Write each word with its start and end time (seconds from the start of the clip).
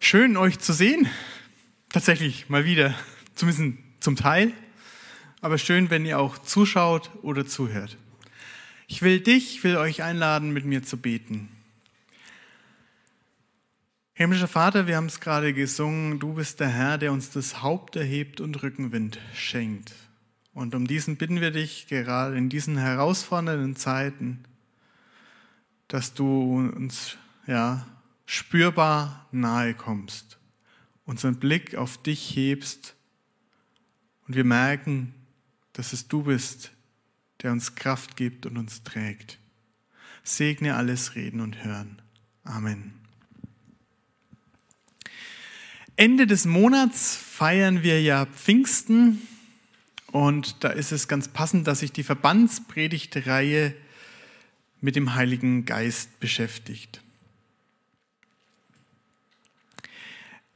Schön, 0.00 0.36
euch 0.36 0.58
zu 0.58 0.72
sehen. 0.72 1.08
Tatsächlich 1.90 2.48
mal 2.48 2.64
wieder, 2.64 2.94
zumindest 3.34 3.78
zum 4.00 4.16
Teil. 4.16 4.52
Aber 5.40 5.58
schön, 5.58 5.90
wenn 5.90 6.06
ihr 6.06 6.18
auch 6.18 6.38
zuschaut 6.38 7.10
oder 7.22 7.46
zuhört. 7.46 7.96
Ich 8.86 9.02
will 9.02 9.20
dich, 9.20 9.62
will 9.64 9.76
euch 9.76 10.02
einladen, 10.02 10.52
mit 10.52 10.64
mir 10.64 10.82
zu 10.82 10.96
beten. 10.96 11.48
Himmlischer 14.14 14.48
Vater, 14.48 14.86
wir 14.86 14.96
haben 14.96 15.06
es 15.06 15.20
gerade 15.20 15.52
gesungen, 15.52 16.20
du 16.20 16.34
bist 16.34 16.60
der 16.60 16.68
Herr, 16.68 16.96
der 16.96 17.12
uns 17.12 17.30
das 17.30 17.62
Haupt 17.62 17.96
erhebt 17.96 18.40
und 18.40 18.62
Rückenwind 18.62 19.18
schenkt. 19.34 19.92
Und 20.54 20.74
um 20.74 20.86
diesen 20.86 21.16
bitten 21.16 21.40
wir 21.40 21.50
dich 21.50 21.86
gerade 21.88 22.36
in 22.36 22.48
diesen 22.48 22.78
herausfordernden 22.78 23.76
Zeiten, 23.76 24.44
dass 25.88 26.14
du 26.14 26.70
uns 26.74 27.18
ja 27.46 27.86
spürbar 28.30 29.26
nahe 29.32 29.72
kommst, 29.72 30.38
unseren 31.06 31.36
Blick 31.36 31.76
auf 31.76 31.96
dich 32.02 32.36
hebst 32.36 32.94
und 34.26 34.36
wir 34.36 34.44
merken, 34.44 35.14
dass 35.72 35.94
es 35.94 36.08
du 36.08 36.24
bist, 36.24 36.72
der 37.40 37.52
uns 37.52 37.74
Kraft 37.74 38.18
gibt 38.18 38.44
und 38.44 38.58
uns 38.58 38.82
trägt. 38.82 39.38
Segne 40.24 40.74
alles 40.74 41.14
Reden 41.14 41.40
und 41.40 41.64
Hören. 41.64 42.02
Amen. 42.44 42.92
Ende 45.96 46.26
des 46.26 46.44
Monats 46.44 47.16
feiern 47.16 47.82
wir 47.82 48.02
ja 48.02 48.26
Pfingsten 48.26 49.22
und 50.08 50.62
da 50.62 50.68
ist 50.68 50.92
es 50.92 51.08
ganz 51.08 51.28
passend, 51.28 51.66
dass 51.66 51.80
sich 51.80 51.92
die 51.92 52.02
Verbandspredigtreihe 52.02 53.74
mit 54.82 54.96
dem 54.96 55.14
Heiligen 55.14 55.64
Geist 55.64 56.20
beschäftigt. 56.20 57.00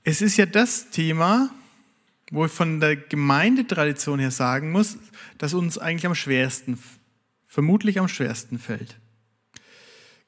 Es 0.04 0.20
ist 0.20 0.36
ja 0.36 0.46
das 0.46 0.90
Thema, 0.90 1.50
wo 2.32 2.46
ich 2.46 2.52
von 2.52 2.80
der 2.80 2.96
Gemeindetradition 2.96 4.18
her 4.18 4.32
sagen 4.32 4.72
muss, 4.72 4.98
dass 5.38 5.54
uns 5.54 5.78
eigentlich 5.78 6.06
am 6.06 6.16
schwersten, 6.16 6.76
vermutlich 7.46 8.00
am 8.00 8.08
schwersten 8.08 8.58
fällt. 8.58 8.96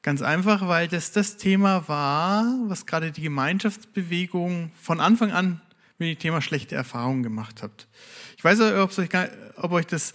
Ganz 0.03 0.23
einfach, 0.23 0.69
weil 0.69 0.87
das 0.87 1.11
das 1.11 1.39
Thema 1.39 1.89
war, 1.89 2.45
was 2.67 2.87
gerade 2.87 3.11
die 3.11 3.23
Gemeinschaftsbewegung 3.23 4.71
von 4.81 5.01
Anfang 5.01 5.33
an 5.33 5.61
mit 5.99 6.09
dem 6.09 6.19
Thema 6.21 6.41
schlechte 6.41 6.77
Erfahrungen 6.77 7.25
gemacht 7.25 7.61
hat. 7.61 7.89
Ich 8.37 8.45
weiß 8.45 8.61
nicht, 8.61 8.75
ob 8.75 8.97
euch, 8.97 9.09
ob 9.57 9.73
euch 9.73 9.87
das 9.87 10.13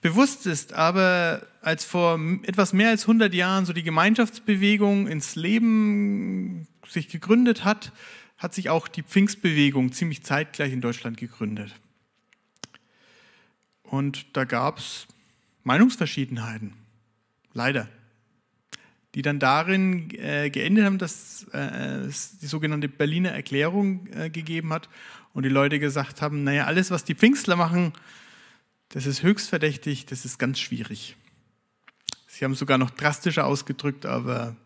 bewusst 0.00 0.46
ist, 0.46 0.74
aber 0.74 1.42
als 1.60 1.84
vor 1.84 2.20
etwas 2.44 2.72
mehr 2.72 2.90
als 2.90 3.02
100 3.02 3.34
Jahren 3.34 3.66
so 3.66 3.72
die 3.72 3.82
Gemeinschaftsbewegung 3.82 5.08
ins 5.08 5.34
Leben 5.34 6.68
sich 6.86 7.08
gegründet 7.08 7.64
hat, 7.64 7.90
hat 8.42 8.54
sich 8.54 8.70
auch 8.70 8.88
die 8.88 9.04
Pfingstbewegung 9.04 9.92
ziemlich 9.92 10.24
zeitgleich 10.24 10.72
in 10.72 10.80
Deutschland 10.80 11.16
gegründet. 11.16 11.72
Und 13.84 14.36
da 14.36 14.44
gab 14.44 14.78
es 14.78 15.06
Meinungsverschiedenheiten, 15.62 16.72
leider, 17.52 17.88
die 19.14 19.22
dann 19.22 19.38
darin 19.38 20.10
äh, 20.18 20.50
geendet 20.50 20.84
haben, 20.84 20.98
dass 20.98 21.46
äh, 21.52 21.58
es 22.06 22.38
die 22.38 22.46
sogenannte 22.46 22.88
Berliner 22.88 23.30
Erklärung 23.30 24.08
äh, 24.08 24.28
gegeben 24.28 24.72
hat 24.72 24.88
und 25.34 25.44
die 25.44 25.48
Leute 25.48 25.78
gesagt 25.78 26.20
haben, 26.20 26.42
naja, 26.42 26.64
alles, 26.64 26.90
was 26.90 27.04
die 27.04 27.14
Pfingstler 27.14 27.54
machen, 27.54 27.92
das 28.88 29.06
ist 29.06 29.22
höchst 29.22 29.50
verdächtig, 29.50 30.06
das 30.06 30.24
ist 30.24 30.38
ganz 30.38 30.58
schwierig. 30.58 31.16
Sie 32.26 32.44
haben 32.44 32.54
sogar 32.56 32.76
noch 32.78 32.90
drastischer 32.90 33.46
ausgedrückt, 33.46 34.04
aber 34.04 34.56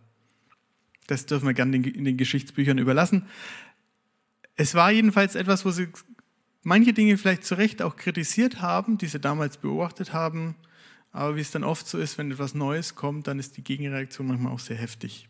das 1.06 1.26
dürfen 1.26 1.46
wir 1.46 1.54
gerne 1.54 1.76
in 1.76 2.04
den 2.04 2.16
Geschichtsbüchern 2.16 2.78
überlassen. 2.78 3.26
Es 4.56 4.74
war 4.74 4.90
jedenfalls 4.90 5.34
etwas, 5.34 5.64
wo 5.64 5.70
sie 5.70 5.88
manche 6.62 6.92
Dinge 6.92 7.16
vielleicht 7.18 7.44
zu 7.44 7.54
Recht 7.54 7.82
auch 7.82 7.96
kritisiert 7.96 8.60
haben, 8.60 8.98
die 8.98 9.06
sie 9.06 9.20
damals 9.20 9.58
beobachtet 9.58 10.12
haben. 10.12 10.56
Aber 11.12 11.36
wie 11.36 11.40
es 11.40 11.50
dann 11.50 11.64
oft 11.64 11.86
so 11.86 11.98
ist, 11.98 12.18
wenn 12.18 12.30
etwas 12.30 12.54
Neues 12.54 12.94
kommt, 12.94 13.26
dann 13.26 13.38
ist 13.38 13.56
die 13.56 13.64
Gegenreaktion 13.64 14.26
manchmal 14.26 14.52
auch 14.52 14.60
sehr 14.60 14.76
heftig. 14.76 15.28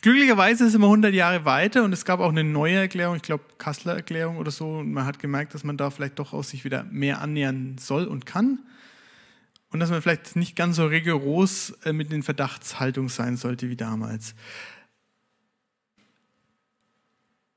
Glücklicherweise 0.00 0.64
es 0.64 0.74
immer 0.74 0.86
100 0.86 1.14
Jahre 1.14 1.44
weiter 1.44 1.84
und 1.84 1.92
es 1.92 2.04
gab 2.04 2.20
auch 2.20 2.30
eine 2.30 2.44
neue 2.44 2.76
Erklärung, 2.76 3.16
ich 3.16 3.22
glaube 3.22 3.44
Kasseler 3.58 3.94
Erklärung 3.94 4.38
oder 4.38 4.50
so, 4.50 4.78
und 4.78 4.92
man 4.92 5.04
hat 5.04 5.18
gemerkt, 5.18 5.54
dass 5.54 5.64
man 5.64 5.76
da 5.76 5.90
vielleicht 5.90 6.18
doch 6.18 6.32
auch 6.32 6.44
sich 6.44 6.64
wieder 6.64 6.84
mehr 6.84 7.20
annähern 7.20 7.76
soll 7.78 8.04
und 8.04 8.24
kann 8.24 8.60
und 9.72 9.80
dass 9.80 9.90
man 9.90 10.02
vielleicht 10.02 10.36
nicht 10.36 10.54
ganz 10.54 10.76
so 10.76 10.86
rigoros 10.86 11.70
äh, 11.84 11.92
mit 11.92 12.12
den 12.12 12.22
Verdachtshaltung 12.22 13.08
sein 13.08 13.36
sollte 13.36 13.68
wie 13.68 13.76
damals. 13.76 14.34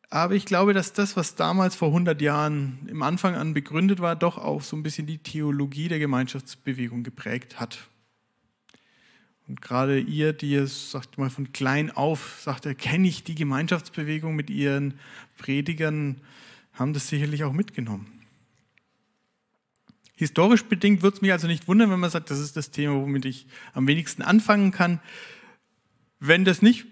Aber 0.10 0.36
ich 0.36 0.46
glaube, 0.46 0.74
dass 0.74 0.94
das, 0.94 1.18
was 1.18 1.36
damals 1.36 1.76
vor 1.76 1.90
100 1.90 2.22
Jahren 2.22 2.88
im 2.88 3.02
Anfang 3.02 3.36
an 3.36 3.54
begründet 3.54 4.00
war, 4.00 4.16
doch 4.16 4.38
auch 4.38 4.62
so 4.62 4.76
ein 4.76 4.84
bisschen 4.84 5.08
die 5.08 5.18
Theologie 5.18 5.88
der 5.88 6.00
Gemeinschaftsbewegung 6.00 7.04
geprägt 7.04 7.60
hat. 7.60 7.88
Und 9.48 9.62
gerade 9.62 10.00
ihr, 10.00 10.34
die 10.34 10.52
ihr, 10.52 10.68
sagt 10.68 11.18
mal, 11.18 11.30
von 11.30 11.54
klein 11.54 11.92
auf, 11.92 12.40
sagt, 12.42 12.68
kenne 12.80 13.08
ich 13.08 13.24
die 13.24 13.36
Gemeinschaftsbewegung 13.36 14.36
mit 14.36 14.50
ihren 14.50 14.96
Predigern, 15.38 16.22
haben 16.74 16.94
das 16.94 17.08
sicherlich 17.08 17.44
auch 17.44 17.54
mitgenommen. 17.54 18.12
Historisch 20.16 20.64
bedingt 20.64 21.02
wird 21.02 21.16
es 21.16 21.22
mich 21.22 21.32
also 21.32 21.48
nicht 21.48 21.68
wundern, 21.68 21.92
wenn 21.92 22.00
man 22.00 22.10
sagt, 22.10 22.32
das 22.32 22.40
ist 22.40 22.56
das 22.56 22.72
Thema, 22.72 22.96
womit 22.96 23.26
ich 23.26 23.48
am 23.74 23.88
wenigsten 23.88 24.22
anfangen 24.22 24.72
kann. 24.72 25.00
Wenn 26.28 26.46
das 26.46 26.62
nicht 26.62 26.86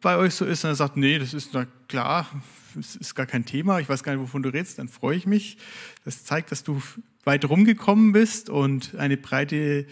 bei 0.00 0.16
euch 0.16 0.34
so 0.34 0.44
ist 0.44 0.64
er 0.64 0.74
sagt, 0.74 0.96
nee, 0.96 1.18
das 1.18 1.34
ist 1.34 1.54
na 1.54 1.66
klar, 1.88 2.28
das 2.74 2.96
ist 2.96 3.14
gar 3.14 3.26
kein 3.26 3.44
Thema, 3.44 3.80
ich 3.80 3.88
weiß 3.88 4.02
gar 4.02 4.12
nicht, 4.12 4.22
wovon 4.22 4.42
du 4.42 4.50
redest, 4.50 4.78
dann 4.78 4.88
freue 4.88 5.16
ich 5.16 5.26
mich. 5.26 5.58
Das 6.04 6.24
zeigt, 6.24 6.52
dass 6.52 6.62
du 6.62 6.80
weit 7.24 7.44
rumgekommen 7.44 8.12
bist 8.12 8.50
und 8.50 8.94
eine 8.94 9.16
breite 9.16 9.86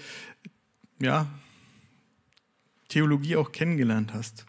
ja, 1.00 1.28
Theologie 2.88 3.36
auch 3.36 3.52
kennengelernt 3.52 4.12
hast. 4.14 4.46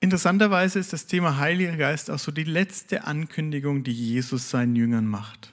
Interessanterweise 0.00 0.78
ist 0.78 0.94
das 0.94 1.06
Thema 1.06 1.36
Heiliger 1.36 1.76
Geist 1.76 2.10
auch 2.10 2.18
so 2.18 2.32
die 2.32 2.44
letzte 2.44 3.04
Ankündigung, 3.04 3.84
die 3.84 3.92
Jesus 3.92 4.48
seinen 4.48 4.74
Jüngern 4.74 5.06
macht. 5.06 5.52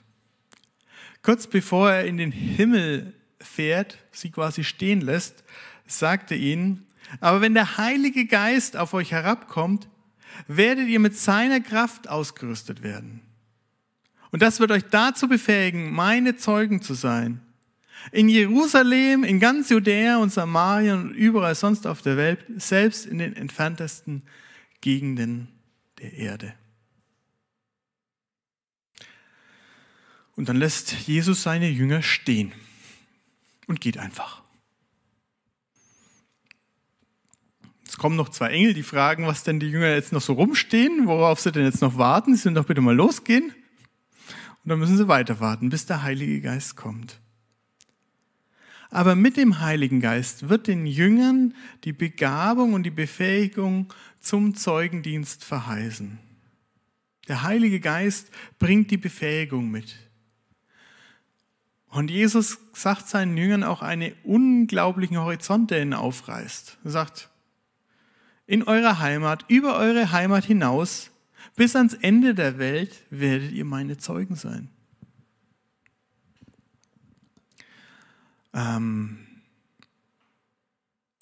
Kurz 1.20 1.46
bevor 1.46 1.90
er 1.90 2.06
in 2.06 2.16
den 2.16 2.32
Himmel 2.32 3.12
fährt, 3.40 3.98
sie 4.10 4.30
quasi 4.30 4.64
stehen 4.64 5.00
lässt, 5.00 5.44
sagte 5.86 6.34
ihnen, 6.34 6.86
aber 7.20 7.40
wenn 7.40 7.54
der 7.54 7.78
Heilige 7.78 8.26
Geist 8.26 8.76
auf 8.76 8.94
euch 8.94 9.12
herabkommt, 9.12 9.88
werdet 10.46 10.88
ihr 10.88 11.00
mit 11.00 11.16
seiner 11.16 11.60
Kraft 11.60 12.08
ausgerüstet 12.08 12.82
werden. 12.82 13.22
Und 14.30 14.42
das 14.42 14.60
wird 14.60 14.70
euch 14.70 14.84
dazu 14.84 15.26
befähigen, 15.26 15.90
meine 15.90 16.36
Zeugen 16.36 16.82
zu 16.82 16.94
sein. 16.94 17.40
In 18.12 18.28
Jerusalem, 18.28 19.24
in 19.24 19.40
ganz 19.40 19.70
Judäa 19.70 20.18
und 20.18 20.32
Samarien 20.32 21.00
und 21.00 21.14
überall 21.14 21.54
sonst 21.54 21.86
auf 21.86 22.02
der 22.02 22.16
Welt, 22.16 22.44
selbst 22.56 23.06
in 23.06 23.18
den 23.18 23.34
entferntesten 23.34 24.22
Gegenden 24.80 25.48
der 25.98 26.12
Erde. 26.12 26.54
Und 30.36 30.48
dann 30.48 30.56
lässt 30.56 30.92
Jesus 30.92 31.42
seine 31.42 31.68
Jünger 31.68 32.02
stehen 32.02 32.52
und 33.68 33.80
geht 33.80 33.98
einfach. 33.98 34.42
Es 37.86 37.96
kommen 37.96 38.16
noch 38.16 38.28
zwei 38.28 38.48
Engel, 38.48 38.74
die 38.74 38.82
fragen, 38.82 39.26
was 39.26 39.44
denn 39.44 39.60
die 39.60 39.70
Jünger 39.70 39.94
jetzt 39.94 40.12
noch 40.12 40.20
so 40.20 40.32
rumstehen, 40.32 41.06
worauf 41.06 41.40
sie 41.40 41.52
denn 41.52 41.64
jetzt 41.64 41.80
noch 41.80 41.96
warten. 41.96 42.34
Sie 42.34 42.42
sollen 42.42 42.54
doch 42.54 42.66
bitte 42.66 42.80
mal 42.80 42.94
losgehen. 42.94 43.54
Und 44.64 44.68
dann 44.68 44.78
müssen 44.78 44.96
sie 44.96 45.08
weiter 45.08 45.40
warten, 45.40 45.70
bis 45.70 45.86
der 45.86 46.02
Heilige 46.02 46.40
Geist 46.40 46.76
kommt. 46.76 47.20
Aber 48.90 49.14
mit 49.14 49.36
dem 49.36 49.60
Heiligen 49.60 50.00
Geist 50.00 50.48
wird 50.48 50.66
den 50.66 50.86
Jüngern 50.86 51.54
die 51.84 51.92
Begabung 51.92 52.72
und 52.72 52.82
die 52.84 52.90
Befähigung 52.90 53.92
zum 54.20 54.54
Zeugendienst 54.54 55.44
verheißen. 55.44 56.18
Der 57.28 57.42
Heilige 57.42 57.80
Geist 57.80 58.30
bringt 58.58 58.90
die 58.90 58.96
Befähigung 58.96 59.70
mit. 59.70 60.07
Und 61.90 62.10
Jesus 62.10 62.58
sagt 62.72 63.08
seinen 63.08 63.36
Jüngern 63.36 63.64
auch 63.64 63.82
eine 63.82 64.14
unglaublichen 64.24 65.16
Horizont, 65.16 65.70
der 65.70 65.82
ihn 65.82 65.94
aufreißt. 65.94 66.78
Er 66.84 66.90
sagt, 66.90 67.30
in 68.46 68.62
eurer 68.62 68.98
Heimat, 68.98 69.44
über 69.48 69.76
eure 69.76 70.12
Heimat 70.12 70.44
hinaus, 70.44 71.10
bis 71.56 71.76
ans 71.76 71.94
Ende 71.94 72.34
der 72.34 72.58
Welt 72.58 73.04
werdet 73.10 73.52
ihr 73.52 73.64
meine 73.64 73.98
Zeugen 73.98 74.36
sein. 74.36 74.68
Ähm 78.54 79.18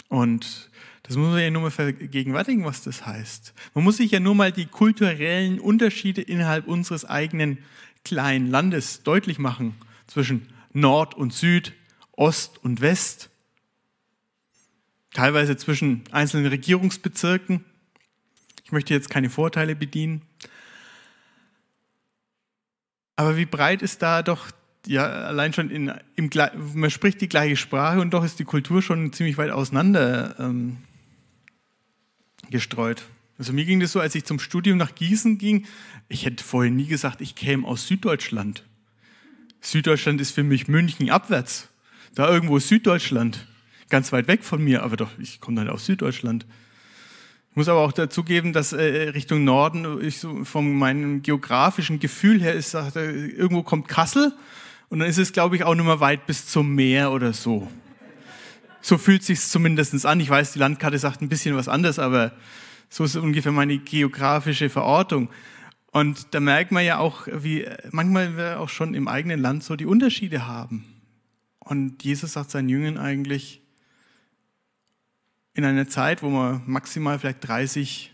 und 0.09 0.69
das 1.03 1.15
muss 1.15 1.29
man 1.29 1.39
ja 1.39 1.49
nur 1.49 1.63
mal 1.63 1.71
vergegenwärtigen, 1.71 2.65
was 2.65 2.83
das 2.83 3.05
heißt. 3.05 3.53
Man 3.73 3.83
muss 3.83 3.97
sich 3.97 4.11
ja 4.11 4.19
nur 4.19 4.35
mal 4.35 4.51
die 4.51 4.65
kulturellen 4.65 5.59
Unterschiede 5.59 6.21
innerhalb 6.21 6.67
unseres 6.67 7.05
eigenen 7.05 7.59
kleinen 8.03 8.47
Landes 8.47 9.03
deutlich 9.03 9.39
machen 9.39 9.75
zwischen 10.05 10.47
Nord 10.73 11.15
und 11.15 11.33
Süd, 11.33 11.73
Ost 12.11 12.63
und 12.63 12.81
West. 12.81 13.29
teilweise 15.13 15.57
zwischen 15.57 16.03
einzelnen 16.11 16.45
Regierungsbezirken. 16.45 17.65
Ich 18.63 18.71
möchte 18.71 18.93
jetzt 18.93 19.09
keine 19.09 19.31
Vorteile 19.31 19.75
bedienen. 19.75 20.21
Aber 23.15 23.35
wie 23.35 23.45
breit 23.45 23.81
ist 23.81 24.03
da 24.03 24.21
doch, 24.21 24.51
ja, 24.85 25.05
allein 25.07 25.53
schon 25.53 25.71
in, 25.71 25.91
im, 26.15 26.29
man 26.75 26.91
spricht 26.91 27.19
die 27.21 27.29
gleiche 27.29 27.55
Sprache 27.55 27.99
und 27.99 28.13
doch 28.13 28.23
ist 28.23 28.37
die 28.37 28.43
Kultur 28.43 28.83
schon 28.83 29.11
ziemlich 29.11 29.39
weit 29.39 29.49
auseinander 29.49 30.35
ähm, 30.37 30.77
gestreut. 32.51 33.03
Also 33.39 33.53
mir 33.53 33.65
ging 33.65 33.79
das 33.79 33.91
so, 33.91 33.99
als 33.99 34.13
ich 34.13 34.23
zum 34.23 34.39
Studium 34.39 34.77
nach 34.77 34.93
Gießen 34.93 35.39
ging, 35.39 35.65
ich 36.09 36.25
hätte 36.25 36.43
vorher 36.43 36.71
nie 36.71 36.85
gesagt, 36.85 37.21
ich 37.21 37.33
käme 37.33 37.67
aus 37.67 37.87
Süddeutschland. 37.87 38.63
Süddeutschland 39.61 40.21
ist 40.21 40.31
für 40.31 40.43
mich 40.43 40.67
München 40.67 41.09
abwärts. 41.09 41.69
Da 42.15 42.29
irgendwo 42.29 42.59
Süddeutschland. 42.59 43.47
Ganz 43.89 44.11
weit 44.11 44.27
weg 44.27 44.43
von 44.43 44.63
mir, 44.63 44.83
aber 44.83 44.97
doch, 44.97 45.11
ich 45.19 45.39
komme 45.39 45.57
dann 45.57 45.69
aus 45.69 45.85
Süddeutschland. 45.85 46.45
Ich 47.51 47.55
muss 47.55 47.69
aber 47.69 47.79
auch 47.79 47.91
dazugeben, 47.91 48.53
dass 48.53 48.73
äh, 48.73 49.09
Richtung 49.09 49.43
Norden, 49.43 50.01
ich 50.01 50.19
so 50.19 50.43
von 50.43 50.77
meinem 50.77 51.21
geografischen 51.21 51.99
Gefühl 51.99 52.41
her 52.41 52.53
ist, 52.53 52.71
sagte, 52.71 53.01
irgendwo 53.01 53.63
kommt 53.63 53.87
Kassel 53.87 54.33
und 54.89 54.99
dann 54.99 55.09
ist 55.09 55.17
es, 55.17 55.33
glaube 55.33 55.55
ich, 55.55 55.63
auch 55.63 55.75
nur 55.75 55.85
mal 55.85 55.99
weit 55.99 56.27
bis 56.27 56.47
zum 56.47 56.75
Meer 56.75 57.11
oder 57.11 57.33
so. 57.33 57.69
So 58.81 58.97
fühlt 58.97 59.23
sich 59.23 59.41
zumindest 59.41 60.05
an. 60.05 60.19
Ich 60.19 60.29
weiß, 60.29 60.53
die 60.53 60.59
Landkarte 60.59 60.97
sagt 60.97 61.21
ein 61.21 61.29
bisschen 61.29 61.55
was 61.55 61.67
anderes, 61.67 61.99
aber 61.99 62.31
so 62.89 63.03
ist 63.03 63.15
ungefähr 63.15 63.51
meine 63.51 63.77
geografische 63.79 64.69
Verortung. 64.69 65.29
Und 65.91 66.33
da 66.33 66.39
merkt 66.39 66.71
man 66.71 66.83
ja 66.83 66.99
auch, 66.99 67.27
wie 67.27 67.65
manchmal 67.91 68.37
wir 68.37 68.59
auch 68.59 68.69
schon 68.69 68.93
im 68.93 69.07
eigenen 69.07 69.39
Land 69.39 69.63
so 69.63 69.75
die 69.75 69.85
Unterschiede 69.85 70.45
haben. 70.45 70.85
Und 71.59 72.03
Jesus 72.03 72.33
sagt 72.33 72.51
seinen 72.51 72.69
Jüngern 72.69 72.97
eigentlich, 72.97 73.61
in 75.53 75.65
einer 75.65 75.89
Zeit, 75.89 76.21
wo 76.21 76.29
man 76.29 76.61
maximal 76.67 77.17
vielleicht 77.17 77.47
30, 77.47 78.13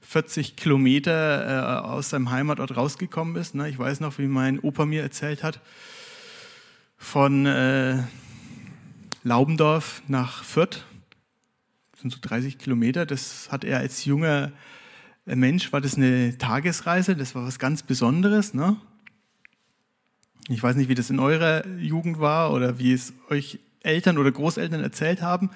40 0.00 0.56
Kilometer 0.56 1.82
äh, 1.82 1.86
aus 1.86 2.10
seinem 2.10 2.32
Heimatort 2.32 2.76
rausgekommen 2.76 3.36
ist. 3.36 3.54
Ne? 3.54 3.68
Ich 3.68 3.78
weiß 3.78 4.00
noch, 4.00 4.18
wie 4.18 4.26
mein 4.26 4.58
Opa 4.58 4.86
mir 4.86 5.02
erzählt 5.02 5.44
hat, 5.44 5.60
von 6.96 7.46
äh, 7.46 8.02
Laubendorf 9.22 10.02
nach 10.08 10.42
Fürth 10.42 10.84
sind 12.00 12.10
so 12.10 12.18
30 12.20 12.58
Kilometer. 12.58 13.06
Das 13.06 13.52
hat 13.52 13.64
er 13.64 13.78
als 13.78 14.04
junger 14.04 14.52
Mensch, 15.26 15.72
war 15.72 15.80
das 15.80 15.96
eine 15.96 16.36
Tagesreise, 16.38 17.14
das 17.14 17.34
war 17.34 17.46
was 17.46 17.58
ganz 17.58 17.82
Besonderes. 17.82 18.54
Ne? 18.54 18.76
Ich 20.48 20.62
weiß 20.62 20.76
nicht, 20.76 20.88
wie 20.88 20.94
das 20.94 21.10
in 21.10 21.20
eurer 21.20 21.66
Jugend 21.78 22.18
war 22.20 22.52
oder 22.52 22.78
wie 22.78 22.92
es 22.92 23.12
euch 23.28 23.60
Eltern 23.82 24.18
oder 24.18 24.32
Großeltern 24.32 24.82
erzählt 24.82 25.22
haben. 25.22 25.50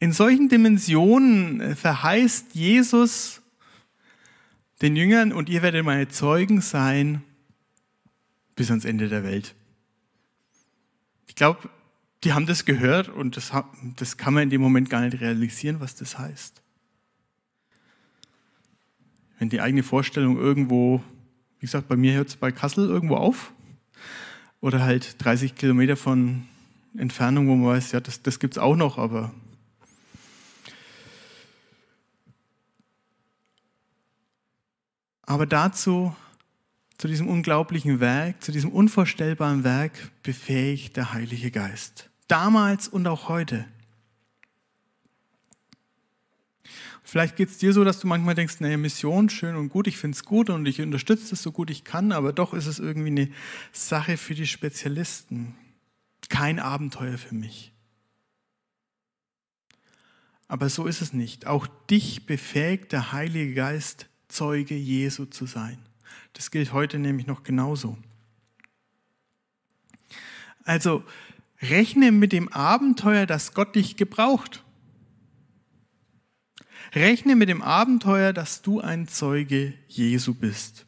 In 0.00 0.12
solchen 0.12 0.48
Dimensionen 0.48 1.76
verheißt 1.76 2.54
Jesus 2.54 3.42
den 4.80 4.94
Jüngern, 4.94 5.32
und 5.32 5.48
ihr 5.48 5.62
werdet 5.62 5.84
meine 5.84 6.08
Zeugen 6.08 6.60
sein 6.60 7.22
bis 8.54 8.70
ans 8.70 8.84
Ende 8.84 9.08
der 9.08 9.24
Welt. 9.24 9.54
Ich 11.26 11.34
glaube, 11.34 11.68
die 12.24 12.32
haben 12.32 12.46
das 12.46 12.64
gehört 12.64 13.08
und 13.08 13.36
das, 13.36 13.52
das 13.96 14.16
kann 14.16 14.34
man 14.34 14.44
in 14.44 14.50
dem 14.50 14.60
Moment 14.60 14.88
gar 14.88 15.00
nicht 15.00 15.20
realisieren, 15.20 15.80
was 15.80 15.94
das 15.96 16.18
heißt. 16.18 16.62
Wenn 19.38 19.48
die 19.48 19.60
eigene 19.60 19.82
Vorstellung 19.82 20.36
irgendwo, 20.36 21.02
wie 21.58 21.66
gesagt, 21.66 21.88
bei 21.88 21.96
mir 21.96 22.14
hört 22.14 22.28
es 22.28 22.36
bei 22.36 22.50
Kassel 22.50 22.88
irgendwo 22.88 23.16
auf 23.16 23.52
oder 24.60 24.82
halt 24.82 25.22
30 25.22 25.54
Kilometer 25.54 25.96
von 25.96 26.42
Entfernung, 26.96 27.48
wo 27.48 27.54
man 27.54 27.76
weiß, 27.76 27.92
ja, 27.92 28.00
das, 28.00 28.22
das 28.22 28.40
gibt 28.40 28.54
es 28.54 28.58
auch 28.58 28.76
noch, 28.76 28.98
aber 28.98 29.32
aber 35.22 35.46
dazu 35.46 36.14
zu 36.96 37.06
diesem 37.06 37.28
unglaublichen 37.28 38.00
Werk, 38.00 38.42
zu 38.42 38.50
diesem 38.50 38.72
unvorstellbaren 38.72 39.62
Werk 39.62 40.10
befähigt 40.24 40.96
der 40.96 41.12
Heilige 41.12 41.52
Geist. 41.52 42.10
Damals 42.26 42.88
und 42.88 43.06
auch 43.06 43.28
heute. 43.28 43.64
Vielleicht 47.08 47.36
geht 47.36 47.48
es 47.48 47.56
dir 47.56 47.72
so, 47.72 47.84
dass 47.84 48.00
du 48.00 48.06
manchmal 48.06 48.34
denkst, 48.34 48.60
naja, 48.60 48.76
Mission, 48.76 49.30
schön 49.30 49.56
und 49.56 49.70
gut, 49.70 49.86
ich 49.86 49.96
finde 49.96 50.14
es 50.14 50.26
gut 50.26 50.50
und 50.50 50.66
ich 50.66 50.82
unterstütze 50.82 51.34
es 51.34 51.42
so 51.42 51.52
gut 51.52 51.70
ich 51.70 51.82
kann, 51.82 52.12
aber 52.12 52.34
doch 52.34 52.52
ist 52.52 52.66
es 52.66 52.78
irgendwie 52.78 53.08
eine 53.08 53.30
Sache 53.72 54.18
für 54.18 54.34
die 54.34 54.46
Spezialisten. 54.46 55.54
Kein 56.28 56.58
Abenteuer 56.58 57.16
für 57.16 57.34
mich. 57.34 57.72
Aber 60.48 60.68
so 60.68 60.84
ist 60.84 61.00
es 61.00 61.14
nicht. 61.14 61.46
Auch 61.46 61.66
dich 61.88 62.26
befähigt 62.26 62.92
der 62.92 63.10
Heilige 63.10 63.54
Geist, 63.54 64.10
Zeuge 64.28 64.76
Jesu 64.76 65.24
zu 65.24 65.46
sein. 65.46 65.78
Das 66.34 66.50
gilt 66.50 66.74
heute 66.74 66.98
nämlich 66.98 67.26
noch 67.26 67.42
genauso. 67.42 67.96
Also 70.62 71.04
rechne 71.62 72.12
mit 72.12 72.32
dem 72.32 72.52
Abenteuer, 72.52 73.24
dass 73.24 73.54
Gott 73.54 73.76
dich 73.76 73.96
gebraucht. 73.96 74.62
Rechne 76.94 77.36
mit 77.36 77.48
dem 77.48 77.62
Abenteuer, 77.62 78.32
dass 78.32 78.62
du 78.62 78.80
ein 78.80 79.08
Zeuge 79.08 79.74
Jesu 79.88 80.34
bist. 80.34 80.86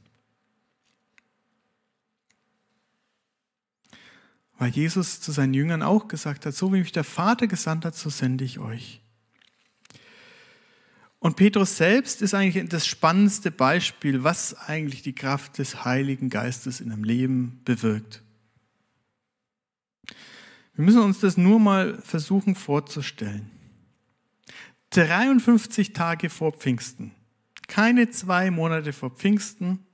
Weil 4.58 4.70
Jesus 4.70 5.20
zu 5.20 5.32
seinen 5.32 5.54
Jüngern 5.54 5.82
auch 5.82 6.08
gesagt 6.08 6.44
hat, 6.44 6.54
so 6.54 6.72
wie 6.72 6.80
mich 6.80 6.92
der 6.92 7.04
Vater 7.04 7.46
gesandt 7.46 7.84
hat, 7.84 7.96
so 7.96 8.10
sende 8.10 8.44
ich 8.44 8.58
euch. 8.58 9.00
Und 11.18 11.36
Petrus 11.36 11.76
selbst 11.76 12.22
ist 12.22 12.32
eigentlich 12.34 12.66
das 12.68 12.86
spannendste 12.86 13.50
Beispiel, 13.50 14.24
was 14.24 14.54
eigentlich 14.54 15.02
die 15.02 15.14
Kraft 15.14 15.58
des 15.58 15.84
Heiligen 15.84 16.30
Geistes 16.30 16.80
in 16.80 16.90
einem 16.90 17.04
Leben 17.04 17.60
bewirkt. 17.64 18.22
Wir 20.74 20.84
müssen 20.84 21.02
uns 21.02 21.20
das 21.20 21.36
nur 21.36 21.60
mal 21.60 22.00
versuchen 22.00 22.54
vorzustellen. 22.54 23.50
53 24.90 25.92
Tage 25.92 26.30
vor 26.30 26.52
Pfingsten, 26.52 27.12
keine 27.68 28.10
zwei 28.10 28.50
Monate 28.50 28.92
vor 28.92 29.10
Pfingsten, 29.10 29.86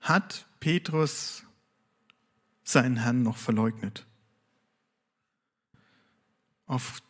hat 0.00 0.46
Petrus 0.58 1.44
seinen 2.64 2.96
Herrn 2.98 3.22
noch 3.22 3.36
verleugnet. 3.36 4.04
Auf 6.66 7.00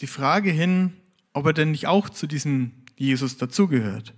die 0.00 0.06
Frage 0.06 0.50
hin, 0.50 0.92
ob 1.32 1.46
er 1.46 1.52
denn 1.52 1.70
nicht 1.70 1.86
auch 1.86 2.08
zu 2.08 2.26
diesem 2.26 2.72
Jesus 2.96 3.36
dazugehört, 3.36 4.14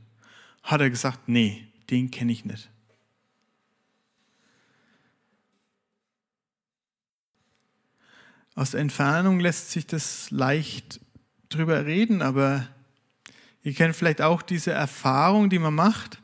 hat 0.62 0.80
er 0.80 0.90
gesagt, 0.90 1.28
nee, 1.28 1.68
den 1.90 2.10
kenne 2.10 2.32
ich 2.32 2.44
nicht. 2.44 2.70
Aus 8.54 8.72
der 8.72 8.80
Entfernung 8.80 9.38
lässt 9.38 9.70
sich 9.70 9.86
das 9.86 10.32
leicht 10.32 11.00
drüber 11.48 11.86
reden, 11.86 12.22
aber 12.22 12.68
ihr 13.62 13.74
kennt 13.74 13.96
vielleicht 13.96 14.22
auch 14.22 14.42
diese 14.42 14.72
Erfahrung, 14.72 15.50
die 15.50 15.58
man 15.58 15.74
macht, 15.74 16.20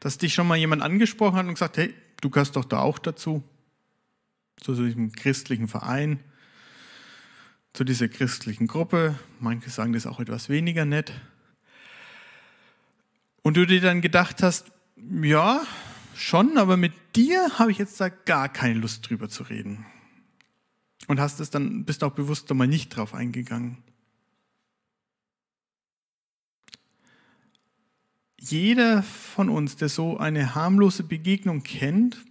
dass 0.00 0.18
dich 0.18 0.34
schon 0.34 0.46
mal 0.46 0.56
jemand 0.56 0.82
angesprochen 0.82 1.36
hat 1.36 1.46
und 1.46 1.54
gesagt, 1.54 1.76
hey, 1.76 1.94
du 2.20 2.30
gehörst 2.30 2.56
doch 2.56 2.64
da 2.64 2.80
auch 2.80 2.98
dazu, 2.98 3.42
zu 4.60 4.74
diesem 4.74 5.12
christlichen 5.12 5.68
Verein 5.68 6.20
zu 7.76 7.84
dieser 7.84 8.08
christlichen 8.08 8.66
Gruppe. 8.66 9.18
Manche 9.38 9.68
sagen 9.68 9.92
das 9.92 10.06
auch 10.06 10.18
etwas 10.18 10.48
weniger 10.48 10.86
nett. 10.86 11.12
Und 13.42 13.58
du 13.58 13.66
dir 13.66 13.82
dann 13.82 14.00
gedacht 14.00 14.42
hast, 14.42 14.72
ja, 15.22 15.60
schon, 16.16 16.56
aber 16.56 16.78
mit 16.78 16.94
dir 17.14 17.58
habe 17.58 17.70
ich 17.70 17.78
jetzt 17.78 18.00
da 18.00 18.08
gar 18.08 18.48
keine 18.48 18.80
Lust 18.80 19.08
drüber 19.08 19.28
zu 19.28 19.42
reden. 19.42 19.84
Und 21.06 21.20
hast 21.20 21.40
es 21.40 21.50
dann, 21.50 21.84
bist 21.84 22.02
auch 22.02 22.12
bewusst 22.12 22.52
mal 22.52 22.66
nicht 22.66 22.88
drauf 22.90 23.14
eingegangen. 23.14 23.78
Jeder 28.38 29.02
von 29.02 29.48
uns, 29.48 29.76
der 29.76 29.88
so 29.88 30.18
eine 30.18 30.54
harmlose 30.54 31.02
Begegnung 31.02 31.62
kennt, 31.62 32.24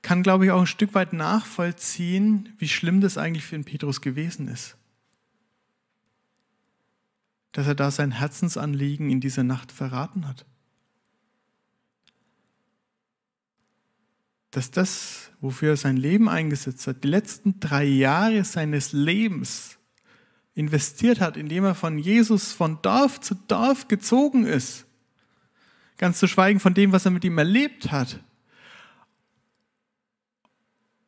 kann, 0.00 0.22
glaube 0.22 0.44
ich, 0.44 0.50
auch 0.50 0.60
ein 0.60 0.66
Stück 0.66 0.94
weit 0.94 1.12
nachvollziehen, 1.12 2.54
wie 2.58 2.68
schlimm 2.68 3.00
das 3.00 3.18
eigentlich 3.18 3.44
für 3.44 3.56
den 3.56 3.64
Petrus 3.64 4.00
gewesen 4.00 4.48
ist. 4.48 4.76
Dass 7.52 7.66
er 7.66 7.74
da 7.74 7.90
sein 7.90 8.12
Herzensanliegen 8.12 9.10
in 9.10 9.20
dieser 9.20 9.44
Nacht 9.44 9.72
verraten 9.72 10.28
hat. 10.28 10.44
Dass 14.54 14.70
das, 14.70 15.32
wofür 15.40 15.70
er 15.70 15.76
sein 15.76 15.96
Leben 15.96 16.28
eingesetzt 16.28 16.86
hat, 16.86 17.02
die 17.02 17.08
letzten 17.08 17.58
drei 17.58 17.82
Jahre 17.82 18.44
seines 18.44 18.92
Lebens 18.92 19.78
investiert 20.54 21.20
hat, 21.20 21.36
indem 21.36 21.64
er 21.64 21.74
von 21.74 21.98
Jesus 21.98 22.52
von 22.52 22.80
Dorf 22.80 23.20
zu 23.20 23.34
Dorf 23.34 23.88
gezogen 23.88 24.46
ist, 24.46 24.86
ganz 25.98 26.20
zu 26.20 26.28
schweigen 26.28 26.60
von 26.60 26.72
dem, 26.72 26.92
was 26.92 27.04
er 27.04 27.10
mit 27.10 27.24
ihm 27.24 27.36
erlebt 27.36 27.90
hat, 27.90 28.20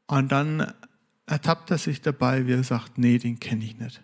und 0.09 0.31
dann 0.31 0.73
ertappt 1.27 1.71
er 1.71 1.79
sich 1.79 2.01
dabei, 2.01 2.47
wie 2.47 2.53
er 2.53 2.65
sagt, 2.65 2.99
nee, 2.99 3.19
den 3.19 3.41
kenne 3.41 3.65
ich 3.65 3.77
nicht. 3.79 4.03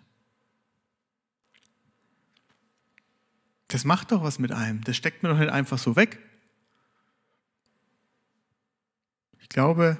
Das 3.69 3.85
macht 3.85 4.11
doch 4.11 4.23
was 4.23 4.39
mit 4.39 4.51
einem. 4.51 4.83
Das 4.83 4.95
steckt 4.95 5.23
mir 5.23 5.29
doch 5.29 5.39
nicht 5.39 5.51
einfach 5.51 5.77
so 5.77 5.95
weg. 5.95 6.19
Ich 9.43 9.49
glaube, 9.49 9.97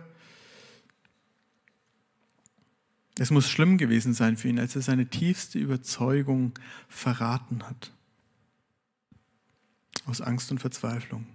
es 3.20 3.30
muss 3.30 3.48
schlimm 3.48 3.78
gewesen 3.78 4.14
sein 4.14 4.38
für 4.38 4.48
ihn, 4.48 4.60
als 4.60 4.76
er 4.76 4.82
seine 4.82 5.06
tiefste 5.06 5.60
Überzeugung 5.60 6.54
verraten 6.90 7.64
hat. 7.64 7.92
Aus 10.06 10.22
Angst 10.22 10.52
und 10.52 10.60
Verzweiflung. 10.60 11.28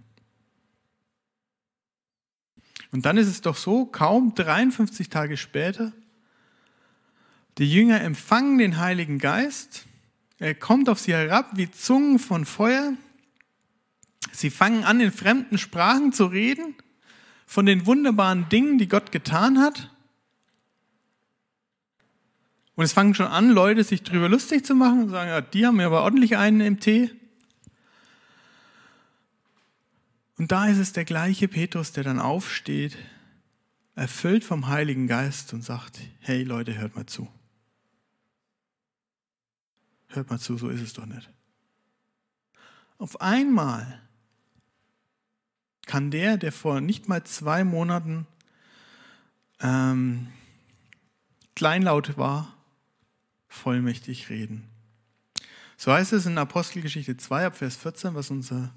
Und 2.90 3.06
dann 3.06 3.16
ist 3.16 3.28
es 3.28 3.42
doch 3.42 3.56
so, 3.56 3.86
kaum 3.86 4.34
53 4.34 5.08
Tage 5.08 5.36
später, 5.36 5.92
die 7.58 7.70
Jünger 7.70 8.00
empfangen 8.00 8.58
den 8.58 8.78
Heiligen 8.78 9.18
Geist, 9.18 9.84
er 10.38 10.54
kommt 10.54 10.88
auf 10.88 10.98
sie 10.98 11.12
herab 11.12 11.50
wie 11.56 11.70
Zungen 11.70 12.18
von 12.18 12.44
Feuer, 12.44 12.94
sie 14.32 14.50
fangen 14.50 14.84
an, 14.84 15.00
in 15.00 15.12
fremden 15.12 15.58
Sprachen 15.58 16.12
zu 16.12 16.26
reden, 16.26 16.74
von 17.48 17.64
den 17.64 17.86
wunderbaren 17.86 18.50
Dingen, 18.50 18.76
die 18.76 18.88
Gott 18.88 19.10
getan 19.10 19.58
hat. 19.58 19.90
Und 22.74 22.84
es 22.84 22.92
fangen 22.92 23.14
schon 23.14 23.26
an, 23.26 23.48
Leute 23.48 23.82
sich 23.84 24.02
darüber 24.02 24.28
lustig 24.28 24.66
zu 24.66 24.74
machen 24.74 25.04
und 25.04 25.08
sagen, 25.08 25.30
ja, 25.30 25.40
die 25.40 25.66
haben 25.66 25.80
ja 25.80 25.86
aber 25.86 26.02
ordentlich 26.02 26.36
einen 26.36 26.60
im 26.60 26.78
Tee. 26.78 27.10
Und 30.36 30.52
da 30.52 30.68
ist 30.68 30.76
es 30.76 30.92
der 30.92 31.06
gleiche 31.06 31.48
Petrus, 31.48 31.92
der 31.92 32.04
dann 32.04 32.20
aufsteht, 32.20 32.98
erfüllt 33.94 34.44
vom 34.44 34.68
Heiligen 34.68 35.06
Geist 35.06 35.54
und 35.54 35.62
sagt, 35.62 36.00
hey 36.20 36.44
Leute, 36.44 36.76
hört 36.76 36.96
mal 36.96 37.06
zu. 37.06 37.28
Hört 40.08 40.28
mal 40.28 40.38
zu, 40.38 40.58
so 40.58 40.68
ist 40.68 40.82
es 40.82 40.92
doch 40.92 41.06
nicht. 41.06 41.30
Auf 42.98 43.22
einmal 43.22 44.02
kann 45.88 46.12
der, 46.12 46.36
der 46.36 46.52
vor 46.52 46.80
nicht 46.80 47.08
mal 47.08 47.24
zwei 47.24 47.64
Monaten 47.64 48.26
ähm, 49.60 50.28
kleinlaut 51.56 52.16
war, 52.16 52.54
vollmächtig 53.48 54.30
reden. 54.30 54.68
So 55.76 55.92
heißt 55.92 56.12
es 56.12 56.26
in 56.26 56.38
Apostelgeschichte 56.38 57.16
2 57.16 57.46
ab 57.46 57.56
Vers 57.56 57.76
14, 57.76 58.14
was 58.14 58.30
unser 58.30 58.72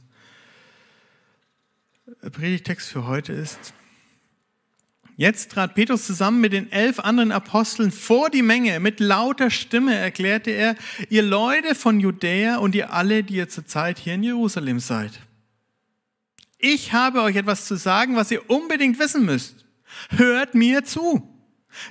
Predigtext 2.32 2.90
für 2.90 3.06
heute 3.06 3.34
ist. 3.34 3.74
Jetzt 5.18 5.52
trat 5.52 5.76
Petrus 5.76 6.06
zusammen 6.06 6.42
mit 6.42 6.54
den 6.54 6.72
elf 6.72 7.00
anderen 7.00 7.32
Aposteln 7.32 7.92
vor 7.92 8.30
die 8.30 8.42
Menge. 8.42 8.80
Mit 8.80 9.00
lauter 9.00 9.52
Stimme 9.52 9.94
erklärte 9.94 10.52
er, 10.52 10.76
ihr 11.10 11.22
Leute 11.22 11.76
von 11.76 12.00
Judäa 12.00 12.58
und 12.58 12.74
ihr 12.74 12.94
alle, 12.94 13.24
die 13.24 13.36
ihr 13.36 13.50
zurzeit 13.50 14.00
hier 14.00 14.16
in 14.16 14.24
Jerusalem 14.24 14.80
seid. 14.80 15.20
Ich 16.62 16.94
habe 16.94 17.24
euch 17.24 17.36
etwas 17.36 17.66
zu 17.66 17.76
sagen, 17.76 18.16
was 18.16 18.30
ihr 18.30 18.50
unbedingt 18.50 19.00
wissen 19.00 19.26
müsst. 19.26 19.66
Hört 20.12 20.54
mir 20.54 20.86
zu. 20.86 21.28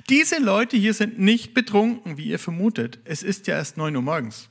Diese 0.09 0.39
Leute 0.39 0.77
hier 0.77 0.93
sind 0.93 1.19
nicht 1.19 1.53
betrunken, 1.53 2.17
wie 2.17 2.25
ihr 2.25 2.39
vermutet. 2.39 2.99
Es 3.03 3.21
ist 3.21 3.47
ja 3.47 3.55
erst 3.55 3.75
neun 3.75 3.95
Uhr 3.97 4.01
morgens. 4.01 4.47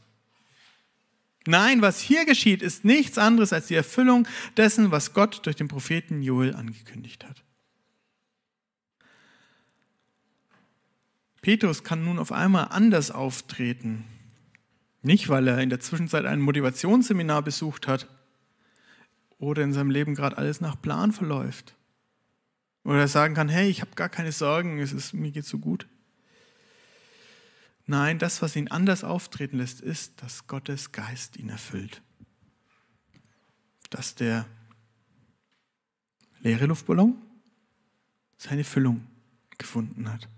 Nein, 1.47 1.81
was 1.81 2.00
hier 2.00 2.27
geschieht, 2.27 2.61
ist 2.61 2.85
nichts 2.85 3.17
anderes 3.17 3.55
als 3.55 3.69
die 3.69 3.75
Erfüllung 3.75 4.29
dessen, 4.59 4.91
was 4.91 5.15
Gott 5.15 5.47
durch 5.47 5.57
den 5.57 5.69
Propheten 5.69 6.23
Joel 6.23 6.55
angekündigt 6.55 7.25
hat. 7.25 7.43
Petrus 11.41 11.83
kann 11.83 12.05
nun 12.05 12.19
auf 12.19 12.31
einmal 12.31 12.69
anders 12.71 13.11
auftreten. 13.11 14.05
Nicht, 15.00 15.31
weil 15.31 15.49
er 15.49 15.59
in 15.61 15.71
der 15.71 15.81
Zwischenzeit 15.81 16.27
ein 16.27 16.41
Motivationsseminar 16.41 17.41
besucht 17.41 17.89
hat 17.89 18.07
oder 19.40 19.64
in 19.64 19.73
seinem 19.73 19.90
Leben 19.90 20.14
gerade 20.14 20.38
alles 20.38 20.61
nach 20.61 20.80
Plan 20.80 21.12
verläuft. 21.12 21.75
Oder 22.85 23.00
er 23.00 23.09
sagen 23.09 23.35
kann, 23.35 23.49
hey, 23.49 23.68
ich 23.68 23.80
habe 23.80 23.92
gar 23.94 24.09
keine 24.09 24.32
Sorgen, 24.32 24.78
es 24.78 24.92
ist, 24.92 25.12
mir 25.12 25.32
geht 25.32 25.47
so 25.47 25.59
gut. 25.59 25.88
Nein, 27.87 28.18
das, 28.18 28.42
was 28.42 28.54
ihn 28.54 28.68
anders 28.68 29.02
auftreten 29.02 29.56
lässt, 29.56 29.80
ist, 29.80 30.23
dass 30.23 30.47
Gottes 30.47 30.92
Geist 30.92 31.37
ihn 31.37 31.49
erfüllt. 31.49 32.02
Dass 33.88 34.14
der 34.14 34.47
leere 36.40 36.66
Luftballon 36.66 37.20
seine 38.37 38.64
Füllung 38.64 39.06
gefunden 39.59 40.11
hat. 40.12 40.28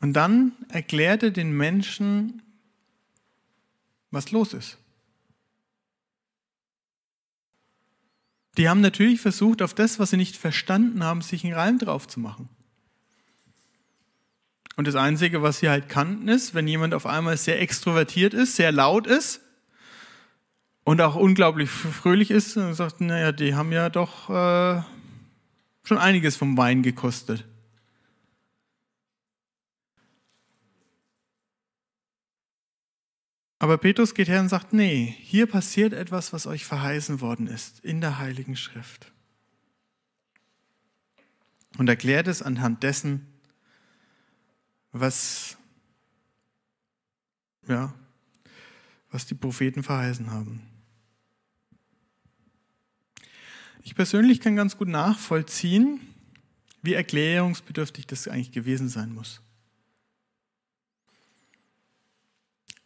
Und 0.00 0.14
dann 0.14 0.52
erklärt 0.68 1.22
er 1.22 1.30
den 1.30 1.56
Menschen, 1.56 2.42
was 4.10 4.32
los 4.32 4.54
ist. 4.54 4.78
Die 8.56 8.68
haben 8.68 8.80
natürlich 8.80 9.20
versucht, 9.20 9.62
auf 9.62 9.74
das, 9.74 9.98
was 9.98 10.10
sie 10.10 10.16
nicht 10.16 10.36
verstanden 10.36 11.04
haben, 11.04 11.22
sich 11.22 11.44
einen 11.44 11.54
Reim 11.54 11.78
drauf 11.78 12.08
zu 12.08 12.18
machen. 12.18 12.48
Und 14.76 14.86
das 14.86 14.96
Einzige, 14.96 15.42
was 15.42 15.58
sie 15.58 15.68
halt 15.68 15.88
kannten, 15.88 16.28
ist, 16.28 16.54
wenn 16.54 16.66
jemand 16.66 16.94
auf 16.94 17.06
einmal 17.06 17.36
sehr 17.36 17.60
extrovertiert 17.60 18.34
ist, 18.34 18.56
sehr 18.56 18.72
laut 18.72 19.06
ist 19.06 19.42
und 20.84 21.00
auch 21.00 21.16
unglaublich 21.16 21.68
fröhlich 21.70 22.30
ist, 22.30 22.56
und 22.56 22.74
sagt, 22.74 23.00
naja, 23.00 23.32
die 23.32 23.54
haben 23.54 23.72
ja 23.72 23.90
doch 23.90 24.30
äh, 24.30 24.82
schon 25.82 25.98
einiges 25.98 26.36
vom 26.36 26.56
Wein 26.56 26.82
gekostet. 26.82 27.46
Aber 33.60 33.76
Petrus 33.76 34.14
geht 34.14 34.28
her 34.28 34.40
und 34.40 34.48
sagt, 34.48 34.72
nee, 34.72 35.14
hier 35.20 35.46
passiert 35.46 35.92
etwas, 35.92 36.32
was 36.32 36.46
euch 36.46 36.64
verheißen 36.64 37.20
worden 37.20 37.46
ist 37.46 37.80
in 37.80 38.00
der 38.00 38.18
Heiligen 38.18 38.56
Schrift. 38.56 39.12
Und 41.76 41.86
erklärt 41.86 42.26
es 42.26 42.40
anhand 42.40 42.82
dessen, 42.82 43.26
was, 44.92 45.58
ja, 47.68 47.94
was 49.10 49.26
die 49.26 49.34
Propheten 49.34 49.82
verheißen 49.82 50.30
haben. 50.30 50.62
Ich 53.82 53.94
persönlich 53.94 54.40
kann 54.40 54.56
ganz 54.56 54.78
gut 54.78 54.88
nachvollziehen, 54.88 56.00
wie 56.80 56.94
erklärungsbedürftig 56.94 58.06
das 58.06 58.26
eigentlich 58.26 58.52
gewesen 58.52 58.88
sein 58.88 59.12
muss. 59.12 59.42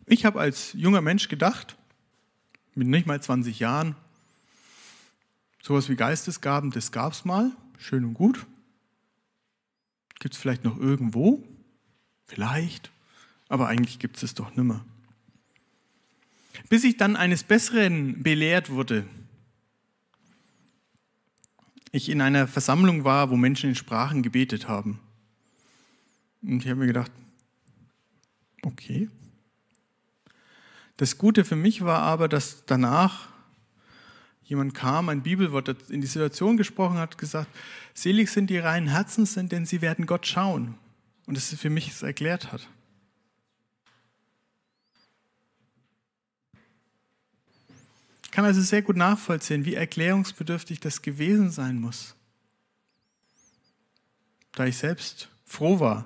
Ich 0.07 0.25
habe 0.25 0.41
als 0.41 0.73
junger 0.75 1.01
Mensch 1.01 1.29
gedacht, 1.29 1.77
mit 2.75 2.89
nicht 2.89 3.07
mal 3.07 3.23
20 3.23 3.59
Jahren, 3.59 3.97
sowas 5.63 5.89
wie 5.89 5.97
Geistesgaben, 5.97 6.71
das 6.71 6.93
gab 6.93 7.13
es 7.13 7.25
mal, 7.25 7.53
schön 7.79 8.05
und 8.05 8.15
gut. 8.15 8.47
Gibt 10.19 10.35
es 10.35 10.41
vielleicht 10.41 10.65
noch 10.65 10.79
irgendwo? 10.79 11.43
Vielleicht, 12.27 12.91
aber 13.49 13.69
eigentlich 13.69 13.99
gibt 13.99 14.17
es 14.17 14.23
es 14.23 14.35
doch 14.35 14.55
nimmer. 14.57 14.85
Bis 16.69 16.85
ich 16.85 16.97
dann 16.97 17.17
eines 17.17 17.43
Besseren 17.43 18.23
belehrt 18.23 18.71
wurde. 18.71 19.07
Ich 21.93 22.09
in 22.09 22.21
einer 22.21 22.47
Versammlung 22.49 23.05
war, 23.05 23.31
wo 23.31 23.37
Menschen 23.37 23.71
in 23.71 23.77
Sprachen 23.77 24.23
gebetet 24.23 24.69
haben. 24.69 24.99
Und 26.43 26.63
ich 26.63 26.69
habe 26.69 26.81
mir 26.81 26.87
gedacht, 26.87 27.13
okay, 28.63 29.09
das 30.97 31.19
Gute 31.19 31.45
für 31.45 31.57
mich 31.57 31.85
war 31.85 32.01
aber, 32.01 32.29
dass 32.29 32.65
danach 32.67 33.29
jemand 34.45 34.75
kam, 34.75 35.09
ein 35.09 35.23
Bibelwort 35.23 35.91
in 35.91 36.01
die 36.01 36.07
Situation 36.07 36.57
gesprochen 36.57 36.99
hat, 36.99 37.19
gesagt, 37.19 37.49
selig 37.95 38.31
sind 38.31 38.49
die 38.51 38.59
reinen 38.59 38.89
Herzens 38.89 39.35
sind, 39.35 39.53
denn 39.53 39.67
sie 39.67 39.81
werden 39.81 40.07
Gott 40.07 40.27
schauen. 40.27 40.75
Und 41.27 41.37
das 41.37 41.55
für 41.55 41.71
mich 41.71 41.89
es 41.89 42.03
erklärt 42.03 42.53
hat. 42.53 42.69
Ich 48.25 48.31
kann 48.31 48.45
also 48.45 48.61
sehr 48.61 48.83
gut 48.83 48.97
nachvollziehen, 48.97 49.65
wie 49.65 49.75
erklärungsbedürftig 49.75 50.81
das 50.81 51.03
gewesen 51.03 51.51
sein 51.51 51.81
muss. 51.81 52.15
Da 54.53 54.67
ich 54.67 54.77
selbst 54.77 55.29
froh 55.47 55.81
war, 55.81 56.05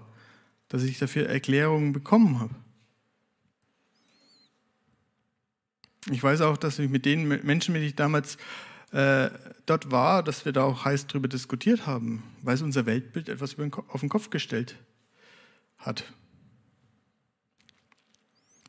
dass 0.68 0.82
ich 0.82 0.98
dafür 0.98 1.28
Erklärungen 1.28 1.92
bekommen 1.92 2.38
habe. 2.38 2.54
Ich 6.10 6.22
weiß 6.22 6.40
auch, 6.40 6.56
dass 6.56 6.78
ich 6.78 6.88
mit 6.88 7.04
den 7.04 7.28
Menschen, 7.28 7.72
mit 7.72 7.82
denen 7.82 7.88
ich 7.88 7.96
damals 7.96 8.38
äh, 8.92 9.28
dort 9.66 9.90
war, 9.90 10.22
dass 10.22 10.44
wir 10.44 10.52
da 10.52 10.62
auch 10.62 10.84
heiß 10.84 11.06
drüber 11.06 11.28
diskutiert 11.28 11.86
haben, 11.86 12.22
weil 12.42 12.54
es 12.54 12.62
unser 12.62 12.86
Weltbild 12.86 13.28
etwas 13.28 13.56
auf 13.88 14.00
den 14.00 14.08
Kopf 14.08 14.30
gestellt 14.30 14.76
hat. 15.76 16.04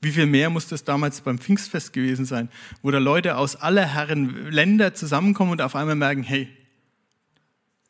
Wie 0.02 0.12
viel 0.12 0.26
mehr 0.26 0.50
muss 0.50 0.68
das 0.68 0.84
damals 0.84 1.22
beim 1.22 1.40
Pfingstfest 1.40 1.92
gewesen 1.94 2.26
sein, 2.26 2.50
wo 2.82 2.92
da 2.92 3.00
Leute 3.00 3.38
aus 3.38 3.56
aller 3.56 3.86
Herren 3.86 4.50
Länder 4.50 4.94
zusammenkommen 4.94 5.52
und 5.52 5.62
auf 5.62 5.76
einmal 5.76 5.96
merken, 5.96 6.24
hey, 6.24 6.48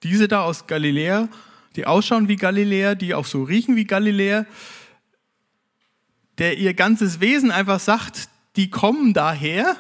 diese 0.04 0.28
da 0.28 0.44
aus 0.44 0.66
Galiläa, 0.66 1.30
die 1.76 1.86
ausschauen 1.86 2.28
wie 2.28 2.36
Galiläer, 2.36 2.96
die 2.96 3.14
auch 3.14 3.26
so 3.26 3.44
riechen 3.44 3.76
wie 3.76 3.86
Galiläer, 3.86 4.46
der 6.40 6.58
ihr 6.58 6.74
ganzes 6.74 7.20
Wesen 7.20 7.52
einfach 7.52 7.80
sagt, 7.80 8.29
die 8.56 8.70
kommen 8.70 9.14
daher, 9.14 9.78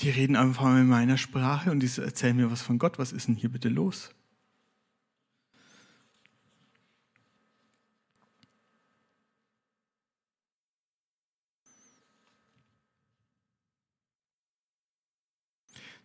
die 0.00 0.10
reden 0.10 0.36
einfach 0.36 0.64
in 0.64 0.88
meiner 0.88 1.16
Sprache 1.16 1.70
und 1.70 1.80
die 1.80 2.00
erzählen 2.00 2.36
mir 2.36 2.50
was 2.50 2.62
von 2.62 2.78
Gott. 2.78 2.98
Was 2.98 3.12
ist 3.12 3.28
denn 3.28 3.36
hier 3.36 3.50
bitte 3.50 3.68
los? 3.68 4.10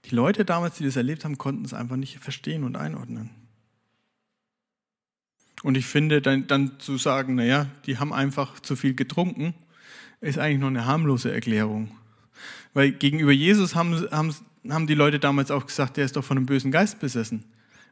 Die 0.06 0.16
Leute 0.16 0.46
damals, 0.46 0.78
die 0.78 0.86
das 0.86 0.96
erlebt 0.96 1.26
haben, 1.26 1.38
konnten 1.38 1.66
es 1.66 1.74
einfach 1.74 1.98
nicht 1.98 2.20
verstehen 2.20 2.64
und 2.64 2.78
einordnen. 2.78 3.30
Und 5.64 5.76
ich 5.76 5.86
finde, 5.86 6.22
dann, 6.22 6.48
dann 6.48 6.80
zu 6.80 6.98
sagen, 6.98 7.36
naja, 7.36 7.66
die 7.86 7.98
haben 7.98 8.14
einfach 8.14 8.60
zu 8.62 8.76
viel 8.76 8.94
getrunken, 8.94 9.54
ist 10.22 10.40
eigentlich 10.40 10.60
noch 10.60 10.68
eine 10.68 10.86
harmlose 10.86 11.32
Erklärung. 11.32 11.92
Weil 12.74 12.92
gegenüber 12.92 13.32
Jesus 13.32 13.76
haben, 13.76 14.10
haben, 14.12 14.36
haben 14.70 14.88
die 14.88 14.94
Leute 14.94 15.20
damals 15.20 15.52
auch 15.52 15.66
gesagt, 15.66 15.98
der 15.98 16.06
ist 16.06 16.16
doch 16.16 16.24
von 16.24 16.38
einem 16.38 16.46
bösen 16.46 16.72
Geist 16.72 17.00
besessen, 17.00 17.46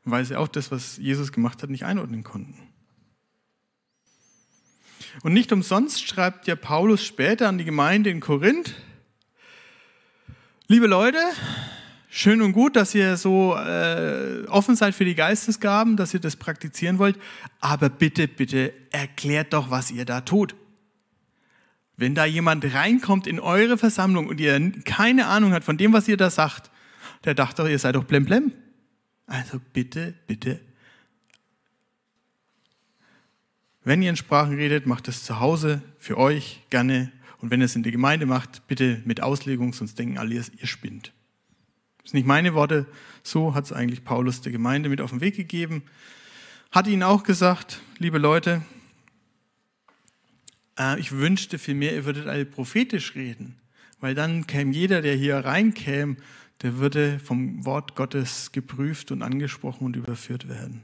weil 0.03 0.25
sie 0.25 0.35
auch 0.35 0.47
das, 0.47 0.71
was 0.71 0.97
Jesus 0.97 1.31
gemacht 1.31 1.63
hat, 1.63 1.69
nicht 1.69 1.85
einordnen 1.85 2.23
konnten. 2.23 2.55
Und 5.23 5.33
nicht 5.33 5.51
umsonst 5.51 6.05
schreibt 6.05 6.47
ja 6.47 6.55
Paulus 6.55 7.05
später 7.05 7.47
an 7.47 7.57
die 7.57 7.65
Gemeinde 7.65 8.09
in 8.09 8.19
Korinth, 8.19 8.75
liebe 10.67 10.87
Leute, 10.87 11.19
Schön 12.17 12.41
und 12.41 12.53
gut, 12.53 12.77
dass 12.77 12.95
ihr 12.95 13.17
so 13.17 13.57
äh, 13.57 14.45
offen 14.47 14.77
seid 14.77 14.95
für 14.95 15.03
die 15.03 15.15
Geistesgaben, 15.15 15.97
dass 15.97 16.13
ihr 16.13 16.21
das 16.21 16.37
praktizieren 16.37 16.97
wollt, 16.97 17.19
aber 17.59 17.89
bitte, 17.89 18.29
bitte 18.29 18.71
erklärt 18.89 19.51
doch, 19.51 19.69
was 19.69 19.91
ihr 19.91 20.05
da 20.05 20.21
tut. 20.21 20.55
Wenn 21.97 22.15
da 22.15 22.25
jemand 22.25 22.73
reinkommt 22.73 23.27
in 23.27 23.39
eure 23.39 23.77
Versammlung 23.77 24.27
und 24.27 24.39
ihr 24.39 24.71
keine 24.83 25.27
Ahnung 25.27 25.53
hat 25.53 25.63
von 25.63 25.77
dem, 25.77 25.93
was 25.93 26.07
ihr 26.07 26.17
da 26.17 26.29
sagt, 26.29 26.69
der 27.23 27.33
dachte 27.33 27.63
doch, 27.63 27.69
ihr 27.69 27.79
seid 27.79 27.95
doch 27.95 28.03
blemblem. 28.03 28.51
Also 29.27 29.59
bitte, 29.73 30.13
bitte. 30.27 30.59
Wenn 33.83 34.01
ihr 34.01 34.09
in 34.09 34.15
Sprachen 34.15 34.55
redet, 34.55 34.87
macht 34.87 35.07
es 35.07 35.23
zu 35.23 35.39
Hause 35.39 35.81
für 35.99 36.17
euch 36.17 36.63
gerne. 36.69 37.11
Und 37.39 37.51
wenn 37.51 37.61
ihr 37.61 37.65
es 37.65 37.75
in 37.75 37.83
der 37.83 37.91
Gemeinde 37.91 38.25
macht, 38.25 38.67
bitte 38.67 39.01
mit 39.05 39.21
Auslegung, 39.21 39.73
sonst 39.73 39.97
denken 39.99 40.17
alle, 40.17 40.33
ihr 40.33 40.67
spinnt. 40.67 41.13
Das 42.01 42.11
sind 42.11 42.19
nicht 42.19 42.27
meine 42.27 42.53
Worte, 42.53 42.87
so 43.23 43.53
hat 43.55 43.65
es 43.65 43.73
eigentlich 43.73 44.03
Paulus 44.03 44.41
der 44.41 44.51
Gemeinde 44.51 44.89
mit 44.89 45.01
auf 45.01 45.11
den 45.11 45.21
Weg 45.21 45.35
gegeben. 45.35 45.83
Hat 46.71 46.87
ihnen 46.87 47.03
auch 47.03 47.23
gesagt, 47.23 47.81
liebe 47.99 48.17
Leute, 48.17 48.61
äh, 50.77 50.99
ich 50.99 51.11
wünschte 51.11 51.59
vielmehr, 51.59 51.93
ihr 51.93 52.05
würdet 52.05 52.27
alle 52.27 52.45
prophetisch 52.45 53.15
reden, 53.15 53.57
weil 53.99 54.15
dann 54.15 54.47
käme 54.47 54.73
jeder, 54.73 55.01
der 55.01 55.15
hier 55.15 55.37
reinkäme, 55.37 56.17
der 56.61 56.77
würde 56.77 57.19
vom 57.19 57.65
Wort 57.65 57.95
Gottes 57.95 58.51
geprüft 58.51 59.11
und 59.11 59.21
angesprochen 59.21 59.85
und 59.85 59.95
überführt 59.95 60.47
werden. 60.47 60.83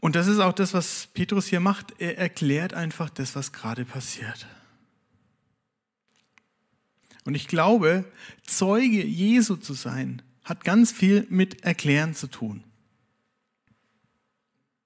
Und 0.00 0.16
das 0.16 0.26
ist 0.26 0.38
auch 0.38 0.52
das, 0.52 0.74
was 0.74 1.08
Petrus 1.14 1.46
hier 1.46 1.60
macht. 1.60 1.94
Er 1.98 2.18
erklärt 2.18 2.74
einfach 2.74 3.08
das, 3.08 3.34
was 3.36 3.52
gerade 3.52 3.86
passiert. 3.86 4.46
Und 7.24 7.34
ich 7.34 7.48
glaube, 7.48 8.04
Zeuge 8.44 9.02
Jesu 9.02 9.56
zu 9.56 9.72
sein, 9.72 10.20
hat 10.44 10.62
ganz 10.62 10.92
viel 10.92 11.26
mit 11.30 11.64
Erklären 11.64 12.14
zu 12.14 12.26
tun. 12.26 12.64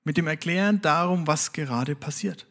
Mit 0.08 0.16
dem 0.16 0.26
Erklären 0.26 0.80
darum, 0.80 1.26
was 1.26 1.52
gerade 1.52 1.94
passiert. 1.94 2.46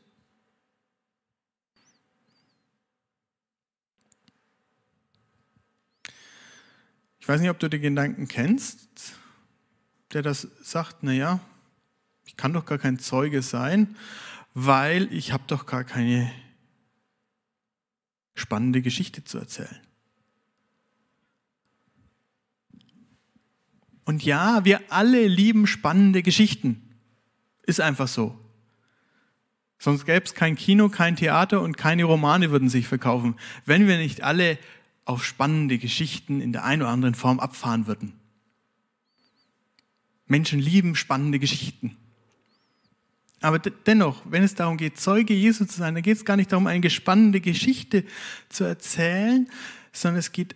Ich 7.17 7.28
weiß 7.28 7.41
nicht, 7.41 7.50
ob 7.50 7.58
du 7.58 7.67
den 7.67 7.82
Gedanken 7.82 8.28
kennst, 8.28 9.15
der 10.13 10.22
das 10.22 10.48
sagt, 10.62 11.02
naja, 11.02 11.39
ich 12.26 12.38
kann 12.38 12.54
doch 12.54 12.67
gar 12.67 12.78
kein 12.78 13.00
Zeuge 13.00 13.41
sein, 13.41 13.98
weil 14.54 15.12
ich 15.12 15.32
habe 15.32 15.46
doch 15.48 15.65
gar 15.65 15.84
keine 15.84 16.32
spannende 18.36 18.84
Geschichte 18.84 19.24
zu 19.24 19.39
erzählen. 19.39 19.82
Und 24.06 24.24
ja, 24.24 24.63
wir 24.63 24.91
alle 24.93 25.26
lieben 25.26 25.65
spannende 25.65 26.22
Geschichten. 26.22 26.87
Ist 27.67 27.80
einfach 27.80 28.08
so. 28.08 28.36
Sonst 29.77 30.06
gäbe 30.06 30.25
es 30.25 30.34
kein 30.34 30.56
Kino, 30.56 30.89
kein 30.89 31.15
Theater 31.15 31.62
und 31.62 31.77
keine 31.77 32.06
Romane 32.06 32.49
würden 32.49 32.69
sich 32.69 32.88
verkaufen, 32.88 33.36
wenn 33.65 33.88
wir 33.88 33.97
nicht 33.97 34.23
alle 34.23 34.58
auf 35.06 35.23
spannende 35.23 35.77
Geschichten 35.77 36.41
in 36.41 36.51
der 36.51 36.63
einen 36.63 36.82
oder 36.82 36.91
anderen 36.91 37.13
Form 37.13 37.39
abfahren 37.39 37.86
würden. 37.86 38.13
Menschen 40.25 40.60
lieben 40.60 40.95
spannende 40.95 41.39
Geschichten. 41.39 41.95
Aber 43.39 43.60
dennoch, 43.60 44.23
wenn 44.25 44.43
es 44.43 44.56
darum 44.56 44.77
geht, 44.77 44.99
Zeuge 44.99 45.34
Jesu 45.34 45.65
zu 45.65 45.77
sein, 45.77 45.93
dann 45.93 46.03
geht 46.03 46.17
es 46.17 46.25
gar 46.25 46.38
nicht 46.38 46.51
darum, 46.51 46.67
eine 46.67 46.89
spannende 46.89 47.39
Geschichte 47.39 48.03
zu 48.49 48.63
erzählen, 48.63 49.47
sondern 49.91 50.19
es 50.19 50.32
geht 50.32 50.56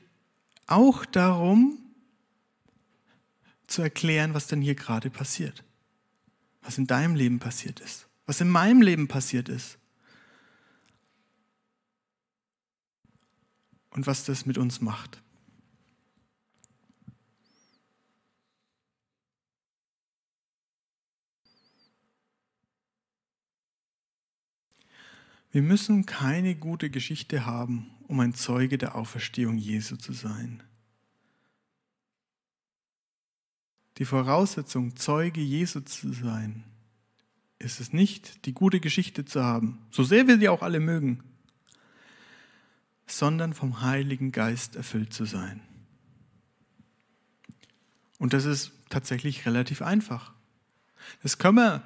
auch 0.65 1.05
darum, 1.05 1.77
zu 3.67 3.81
erklären, 3.81 4.33
was 4.33 4.47
denn 4.47 4.61
hier 4.61 4.75
gerade 4.75 5.09
passiert. 5.09 5.63
Was 6.61 6.77
in 6.77 6.87
deinem 6.87 7.15
Leben 7.15 7.39
passiert 7.39 7.79
ist. 7.79 8.07
Was 8.25 8.41
in 8.41 8.49
meinem 8.49 8.81
Leben 8.81 9.07
passiert 9.07 9.49
ist. 9.49 9.77
Und 13.89 14.07
was 14.07 14.23
das 14.23 14.45
mit 14.45 14.57
uns 14.57 14.79
macht. 14.79 15.21
Wir 25.51 25.61
müssen 25.61 26.05
keine 26.05 26.55
gute 26.55 26.89
Geschichte 26.89 27.45
haben, 27.45 27.91
um 28.07 28.21
ein 28.21 28.33
Zeuge 28.33 28.77
der 28.77 28.95
Auferstehung 28.95 29.57
Jesu 29.57 29.97
zu 29.97 30.13
sein. 30.13 30.63
Die 34.01 34.05
Voraussetzung, 34.05 34.95
Zeuge 34.95 35.41
Jesu 35.41 35.81
zu 35.81 36.11
sein, 36.11 36.63
ist 37.59 37.79
es 37.79 37.93
nicht, 37.93 38.47
die 38.47 38.51
gute 38.51 38.79
Geschichte 38.79 39.25
zu 39.25 39.43
haben, 39.43 39.77
so 39.91 40.01
sehr 40.01 40.25
wir 40.25 40.37
die 40.37 40.49
auch 40.49 40.63
alle 40.63 40.79
mögen, 40.79 41.21
sondern 43.05 43.53
vom 43.53 43.81
Heiligen 43.81 44.31
Geist 44.31 44.75
erfüllt 44.75 45.13
zu 45.13 45.25
sein. 45.25 45.61
Und 48.17 48.33
das 48.33 48.45
ist 48.45 48.71
tatsächlich 48.89 49.45
relativ 49.45 49.83
einfach. 49.83 50.33
Das 51.21 51.37
können 51.37 51.57
wir 51.57 51.83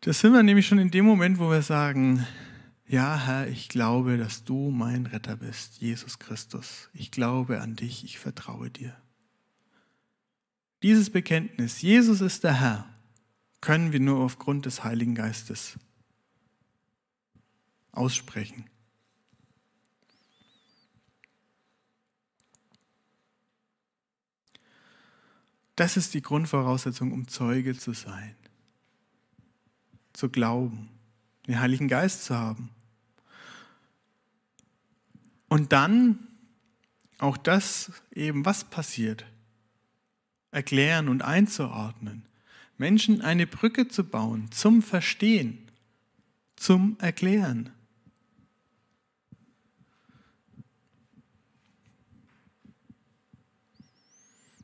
das 0.00 0.18
sind 0.18 0.32
wir 0.32 0.42
nämlich 0.42 0.66
schon 0.66 0.80
in 0.80 0.90
dem 0.90 1.04
Moment, 1.04 1.38
wo 1.38 1.52
wir 1.52 1.62
sagen, 1.62 2.26
ja 2.88 3.16
Herr, 3.16 3.46
ich 3.46 3.68
glaube, 3.68 4.18
dass 4.18 4.42
du 4.42 4.72
mein 4.72 5.06
Retter 5.06 5.36
bist, 5.36 5.80
Jesus 5.80 6.18
Christus. 6.18 6.90
Ich 6.94 7.12
glaube 7.12 7.60
an 7.60 7.76
dich, 7.76 8.02
ich 8.04 8.18
vertraue 8.18 8.70
dir. 8.70 8.96
Dieses 10.82 11.10
Bekenntnis, 11.10 11.82
Jesus 11.82 12.20
ist 12.20 12.44
der 12.44 12.60
Herr, 12.60 12.88
können 13.60 13.92
wir 13.92 14.00
nur 14.00 14.20
aufgrund 14.20 14.66
des 14.66 14.82
Heiligen 14.82 15.14
Geistes 15.14 15.78
aussprechen. 17.92 18.64
Das 25.76 25.96
ist 25.96 26.14
die 26.14 26.22
Grundvoraussetzung, 26.22 27.12
um 27.12 27.28
Zeuge 27.28 27.76
zu 27.76 27.92
sein 27.92 28.36
zu 30.12 30.28
glauben, 30.28 30.88
den 31.46 31.60
Heiligen 31.60 31.88
Geist 31.88 32.24
zu 32.24 32.36
haben. 32.36 32.70
Und 35.48 35.72
dann 35.72 36.28
auch 37.18 37.36
das 37.36 37.92
eben, 38.12 38.44
was 38.44 38.64
passiert, 38.64 39.24
erklären 40.52 41.08
und 41.08 41.22
einzuordnen. 41.22 42.22
Menschen 42.78 43.22
eine 43.22 43.46
Brücke 43.46 43.88
zu 43.88 44.04
bauen 44.04 44.50
zum 44.52 44.82
Verstehen, 44.82 45.58
zum 46.56 46.96
Erklären. 47.00 47.70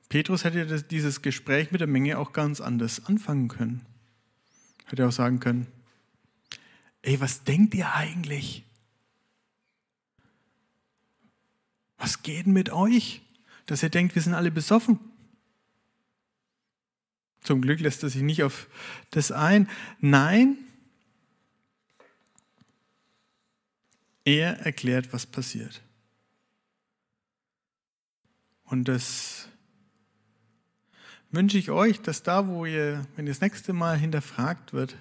Petrus 0.08 0.44
hätte 0.44 0.82
dieses 0.84 1.20
Gespräch 1.20 1.70
mit 1.70 1.80
der 1.80 1.88
Menge 1.88 2.18
auch 2.18 2.32
ganz 2.32 2.60
anders 2.60 3.04
anfangen 3.06 3.48
können. 3.48 3.84
Hätte 4.86 5.06
auch 5.06 5.12
sagen 5.12 5.38
können, 5.38 5.66
ey, 7.02 7.20
was 7.20 7.44
denkt 7.44 7.74
ihr 7.74 7.94
eigentlich? 7.94 8.64
Was 11.98 12.22
geht 12.22 12.46
mit 12.46 12.70
euch, 12.70 13.20
dass 13.66 13.82
ihr 13.82 13.90
denkt, 13.90 14.14
wir 14.14 14.22
sind 14.22 14.34
alle 14.34 14.50
besoffen? 14.50 14.98
Zum 17.42 17.62
Glück 17.62 17.80
lässt 17.80 18.02
er 18.02 18.10
sich 18.10 18.22
nicht 18.22 18.42
auf 18.42 18.68
das 19.10 19.32
ein. 19.32 19.68
Nein, 20.00 20.56
er 24.24 24.58
erklärt, 24.60 25.12
was 25.12 25.24
passiert. 25.24 25.82
Und 28.64 28.88
das 28.88 29.48
wünsche 31.30 31.58
ich 31.58 31.70
euch, 31.70 32.00
dass 32.02 32.22
da, 32.22 32.46
wo 32.46 32.66
ihr, 32.66 33.06
wenn 33.16 33.26
ihr 33.26 33.32
das 33.32 33.40
nächste 33.40 33.72
Mal 33.72 33.96
hinterfragt 33.96 34.72
wird, 34.72 34.96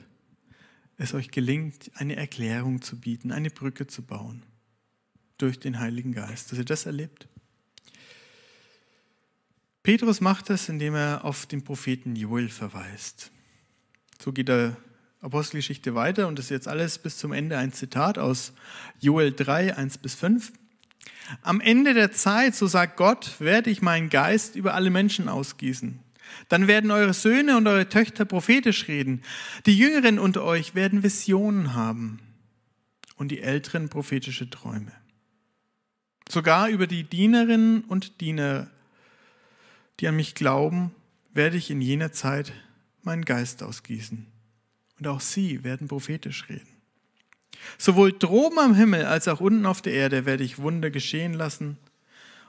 es 0.98 1.14
euch 1.14 1.30
gelingt, 1.32 1.92
eine 1.96 2.16
Erklärung 2.16 2.82
zu 2.82 3.00
bieten, 3.00 3.32
eine 3.32 3.50
Brücke 3.50 3.88
zu 3.88 4.02
bauen 4.02 4.44
durch 5.38 5.60
den 5.60 5.80
Heiligen 5.80 6.14
Geist, 6.14 6.52
dass 6.52 6.60
ihr 6.60 6.66
das 6.66 6.86
erlebt. 6.86 7.28
Petrus 9.88 10.20
macht 10.20 10.50
das, 10.50 10.68
indem 10.68 10.96
er 10.96 11.24
auf 11.24 11.46
den 11.46 11.64
Propheten 11.64 12.18
Joel 12.18 12.50
verweist. 12.50 13.32
So 14.22 14.34
geht 14.34 14.50
der 14.50 14.76
Apostelgeschichte 15.22 15.96
weiter 15.96 16.28
und 16.28 16.38
das 16.38 16.48
ist 16.48 16.52
jetzt 16.52 16.68
alles 16.68 16.98
bis 16.98 17.18
zum 17.18 17.32
Ende 17.32 17.58
ein 17.58 17.72
Zitat 17.72 18.18
aus 18.18 18.52
Joel 19.00 19.32
3, 19.32 19.78
1 19.78 20.00
bis 20.00 20.16
5. 20.16 20.52
Am 21.42 21.62
Ende 21.62 21.94
der 21.94 22.12
Zeit, 22.12 22.54
so 22.54 22.68
sagt 22.68 22.98
Gott, 22.98 23.40
werde 23.40 23.70
ich 23.70 23.82
meinen 23.82 24.10
Geist 24.10 24.58
über 24.58 24.74
alle 24.74 24.90
Menschen 24.90 25.30
ausgießen. 25.30 26.00
Dann 26.50 26.68
werden 26.68 26.92
eure 26.92 27.14
Söhne 27.14 27.56
und 27.56 27.66
eure 27.66 27.88
Töchter 27.88 28.26
prophetisch 28.26 28.90
reden. 28.90 29.22
Die 29.68 29.78
Jüngeren 29.78 30.20
unter 30.20 30.44
euch 30.44 30.76
werden 30.76 31.02
Visionen 31.02 31.76
haben 31.76 32.20
und 33.16 33.30
die 33.30 33.40
Älteren 33.40 33.88
prophetische 33.88 34.50
Träume. 34.50 34.92
Sogar 36.28 36.68
über 36.68 36.88
die 36.88 37.06
Dienerinnen 37.06 37.86
und 37.86 38.20
Diener 38.20 38.70
die 40.00 40.08
an 40.08 40.16
mich 40.16 40.36
glauben, 40.36 40.94
werde 41.34 41.58
ich 41.58 41.70
in 41.70 41.82
jener 41.82 42.12
Zeit 42.12 42.54
meinen 43.04 43.26
Geist 43.26 43.64
ausgießen. 43.64 44.28
Und 45.00 45.08
auch 45.08 45.22
sie 45.22 45.64
werden 45.64 45.88
prophetisch 45.88 46.50
reden. 46.50 46.68
Sowohl 47.78 48.14
droben 48.14 48.60
am 48.60 48.76
Himmel 48.76 49.06
als 49.06 49.28
auch 49.28 49.40
unten 49.40 49.66
auf 49.66 49.82
der 49.82 49.94
Erde 49.94 50.26
werde 50.26 50.44
ich 50.44 50.60
Wunder 50.60 50.90
geschehen 50.90 51.34
lassen 51.34 51.78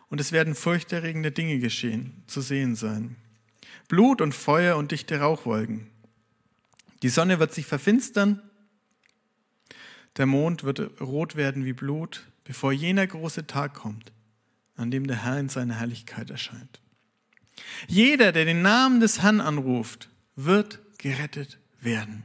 und 0.09 0.21
es 0.21 0.33
werden 0.33 0.55
furchterregende 0.55 1.31
Dinge 1.33 1.59
geschehen, 1.59 2.23
zu 2.27 2.41
sehen 2.41 2.77
sein. 2.77 3.17
Blut 3.89 4.21
und 4.21 4.35
Feuer 4.35 4.77
und 4.77 4.93
dichte 4.93 5.21
Rauchwolken. 5.21 5.89
Die 7.03 7.09
Sonne 7.09 7.39
wird 7.39 7.53
sich 7.53 7.67
verfinstern, 7.67 8.43
der 10.17 10.27
Mond 10.27 10.65
wird 10.65 11.01
rot 11.01 11.37
werden 11.37 11.65
wie 11.65 11.73
Blut, 11.73 12.27
bevor 12.45 12.73
jener 12.73 13.07
große 13.07 13.47
Tag 13.47 13.75
kommt, 13.75 14.13
an 14.77 14.91
dem 14.91 15.07
der 15.07 15.25
Herr 15.25 15.39
in 15.39 15.49
seiner 15.49 15.79
Herrlichkeit 15.79 16.31
erscheint. 16.31 16.81
Jeder, 17.87 18.33
der 18.33 18.44
den 18.44 18.62
Namen 18.62 19.01
des 19.01 19.23
Herrn 19.23 19.40
anruft, 19.40 20.09
wird 20.37 20.81
gerettet 20.99 21.59
werden. 21.81 22.25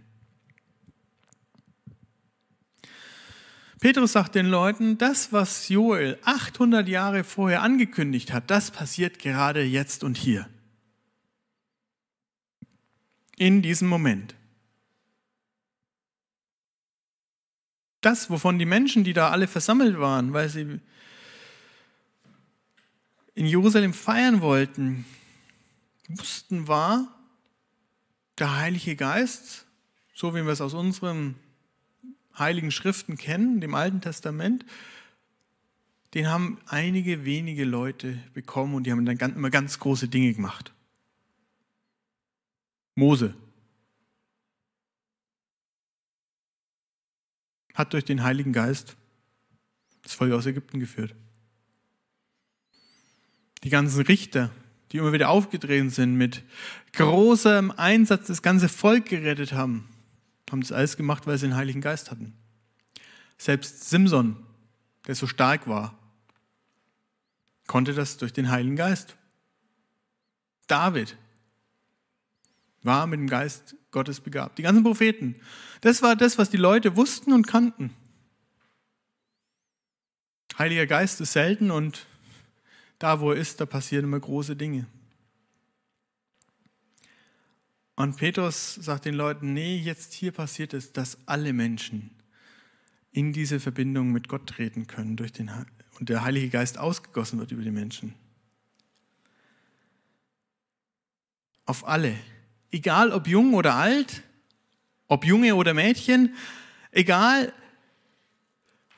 Petrus 3.79 4.13
sagt 4.13 4.35
den 4.35 4.45
Leuten, 4.45 4.97
das, 4.97 5.33
was 5.33 5.67
Joel 5.67 6.17
800 6.23 6.87
Jahre 6.87 7.25
vorher 7.25 7.61
angekündigt 7.61 8.31
hat, 8.31 8.49
das 8.49 8.71
passiert 8.71 9.19
gerade 9.19 9.61
jetzt 9.61 10.05
und 10.05 10.17
hier. 10.17 10.47
In 13.35 13.61
diesem 13.61 13.89
Moment. 13.89 14.35
Das, 17.99 18.29
wovon 18.29 18.57
die 18.57 18.65
Menschen, 18.65 19.03
die 19.03 19.11
da 19.11 19.31
alle 19.31 19.47
versammelt 19.47 19.99
waren, 19.99 20.31
weil 20.31 20.47
sie 20.47 20.79
in 23.35 23.45
Jerusalem 23.45 23.93
feiern 23.93 24.39
wollten, 24.39 25.05
wussten, 26.09 26.67
war 26.67 27.07
der 28.37 28.55
Heilige 28.57 28.95
Geist, 28.95 29.65
so 30.13 30.33
wie 30.33 30.43
wir 30.43 30.51
es 30.51 30.61
aus 30.61 30.73
unseren 30.73 31.35
heiligen 32.37 32.71
Schriften 32.71 33.17
kennen, 33.17 33.61
dem 33.61 33.75
Alten 33.75 34.01
Testament, 34.01 34.65
den 36.13 36.27
haben 36.27 36.59
einige 36.67 37.25
wenige 37.25 37.65
Leute 37.65 38.19
bekommen 38.33 38.75
und 38.75 38.83
die 38.83 38.91
haben 38.91 39.05
dann 39.05 39.35
immer 39.35 39.49
ganz 39.49 39.79
große 39.79 40.07
Dinge 40.07 40.33
gemacht. 40.33 40.73
Mose 42.95 43.35
hat 47.73 47.93
durch 47.93 48.05
den 48.05 48.21
Heiligen 48.21 48.53
Geist 48.53 48.95
das 50.03 50.13
Volk 50.13 50.33
aus 50.33 50.45
Ägypten 50.45 50.79
geführt. 50.79 51.15
Die 53.63 53.69
ganzen 53.69 54.01
Richter, 54.01 54.51
die 54.93 54.99
immer 54.99 55.11
wieder 55.11 55.29
aufgetreten 55.29 55.89
sind, 55.89 56.15
mit 56.15 56.43
großem 56.93 57.71
Einsatz 57.71 58.27
das 58.27 58.43
ganze 58.43 58.69
Volk 58.69 59.07
gerettet 59.07 59.51
haben, 59.51 59.89
haben 60.51 60.61
das 60.61 60.71
alles 60.71 60.97
gemacht, 60.97 61.25
weil 61.25 61.37
sie 61.39 61.47
den 61.47 61.55
Heiligen 61.55 61.81
Geist 61.81 62.11
hatten. 62.11 62.33
Selbst 63.39 63.89
Simson, 63.89 64.37
der 65.07 65.15
so 65.15 65.25
stark 65.25 65.67
war, 65.67 65.97
konnte 67.65 67.93
das 67.93 68.17
durch 68.17 68.33
den 68.33 68.51
Heiligen 68.51 68.75
Geist. 68.75 69.15
David 70.67 71.17
war 72.83 73.07
mit 73.07 73.19
dem 73.19 73.27
Geist 73.27 73.75
Gottes 73.89 74.21
begabt. 74.21 74.59
Die 74.59 74.63
ganzen 74.63 74.83
Propheten. 74.83 75.35
Das 75.81 76.03
war 76.03 76.15
das, 76.15 76.37
was 76.37 76.51
die 76.51 76.57
Leute 76.57 76.95
wussten 76.95 77.33
und 77.33 77.47
kannten. 77.47 77.89
Heiliger 80.59 80.85
Geist 80.85 81.19
ist 81.19 81.33
selten 81.33 81.71
und 81.71 82.05
da, 83.03 83.19
wo 83.19 83.31
er 83.31 83.37
ist, 83.37 83.59
da 83.59 83.65
passieren 83.65 84.05
immer 84.05 84.19
große 84.19 84.55
Dinge. 84.55 84.85
Und 87.95 88.15
Petrus 88.15 88.75
sagt 88.75 89.03
den 89.03 89.13
Leuten, 89.13 89.51
nee, 89.53 89.77
jetzt 89.77 90.13
hier 90.13 90.31
passiert 90.31 90.73
es, 90.73 90.93
dass 90.93 91.17
alle 91.27 91.51
Menschen 91.51 92.11
in 93.11 93.33
diese 93.33 93.59
Verbindung 93.59 94.13
mit 94.13 94.29
Gott 94.29 94.47
treten 94.47 94.87
können 94.87 95.17
durch 95.17 95.33
den, 95.33 95.51
und 95.99 96.07
der 96.07 96.23
Heilige 96.23 96.47
Geist 96.47 96.77
ausgegossen 96.77 97.39
wird 97.39 97.51
über 97.51 97.61
die 97.61 97.71
Menschen. 97.71 98.15
Auf 101.65 101.85
alle. 101.85 102.15
Egal 102.71 103.11
ob 103.11 103.27
jung 103.27 103.53
oder 103.53 103.75
alt, 103.75 104.23
ob 105.07 105.25
Junge 105.25 105.55
oder 105.55 105.73
Mädchen, 105.73 106.33
egal 106.91 107.53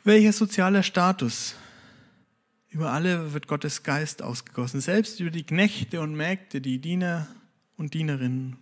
welcher 0.03 0.31
sozialer 0.31 0.83
Status, 0.83 1.55
über 2.75 2.91
alle 2.91 3.31
wird 3.31 3.47
Gottes 3.47 3.83
Geist 3.83 4.21
ausgegossen, 4.21 4.81
selbst 4.81 5.21
über 5.21 5.31
die 5.31 5.45
Knechte 5.45 6.01
und 6.01 6.13
Mägde, 6.13 6.59
die 6.59 6.79
Diener 6.79 7.25
und 7.77 7.93
Dienerinnen. 7.93 8.57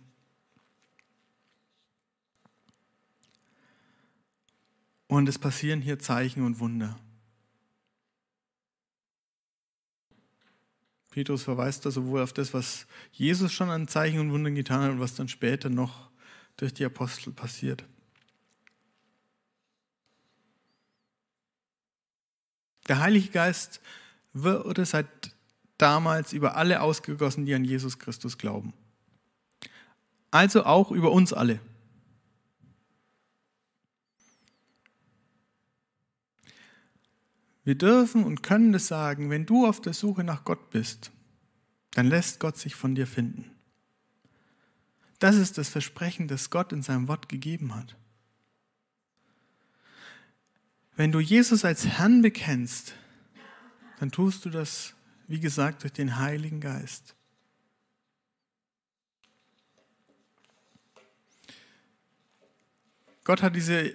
Und 5.08 5.28
es 5.28 5.36
passieren 5.36 5.80
hier 5.80 5.98
Zeichen 5.98 6.44
und 6.44 6.60
Wunder. 6.60 6.96
Petrus 11.10 11.42
verweist 11.42 11.84
da 11.84 11.90
sowohl 11.90 12.22
auf 12.22 12.32
das, 12.32 12.54
was 12.54 12.86
Jesus 13.10 13.52
schon 13.52 13.68
an 13.68 13.88
Zeichen 13.88 14.20
und 14.20 14.30
Wundern 14.30 14.54
getan 14.54 14.82
hat 14.82 14.90
und 14.92 15.00
was 15.00 15.16
dann 15.16 15.26
später 15.26 15.70
noch 15.70 16.08
durch 16.56 16.72
die 16.72 16.84
Apostel 16.84 17.32
passiert. 17.32 17.84
Der 22.86 23.00
Heilige 23.00 23.30
Geist 23.30 23.80
wurde 24.34 24.84
seit 24.84 25.06
damals 25.78 26.32
über 26.32 26.56
alle 26.56 26.82
ausgegossen, 26.82 27.46
die 27.46 27.54
an 27.54 27.64
Jesus 27.64 27.98
Christus 27.98 28.36
glauben. 28.36 28.74
Also 30.30 30.64
auch 30.64 30.90
über 30.90 31.12
uns 31.12 31.32
alle. 31.32 31.60
Wir 37.64 37.76
dürfen 37.76 38.24
und 38.24 38.42
können 38.42 38.72
das 38.72 38.88
sagen, 38.88 39.30
wenn 39.30 39.46
du 39.46 39.66
auf 39.66 39.80
der 39.80 39.94
Suche 39.94 40.22
nach 40.22 40.44
Gott 40.44 40.70
bist, 40.70 41.10
dann 41.92 42.06
lässt 42.06 42.40
Gott 42.40 42.58
sich 42.58 42.74
von 42.74 42.94
dir 42.94 43.06
finden. 43.06 43.50
Das 45.18 45.36
ist 45.36 45.56
das 45.56 45.70
Versprechen, 45.70 46.28
das 46.28 46.50
Gott 46.50 46.72
in 46.72 46.82
seinem 46.82 47.08
Wort 47.08 47.28
gegeben 47.28 47.74
hat. 47.74 47.96
Wenn 50.96 51.10
du 51.10 51.20
Jesus 51.20 51.64
als 51.64 51.86
Herrn 51.86 52.20
bekennst, 52.20 52.94
dann 53.98 54.10
tust 54.10 54.44
du 54.44 54.50
das, 54.50 54.94
wie 55.28 55.40
gesagt, 55.40 55.82
durch 55.82 55.92
den 55.92 56.18
Heiligen 56.18 56.60
Geist. 56.60 57.14
Gott 63.24 63.40
hat 63.40 63.56
diese 63.56 63.94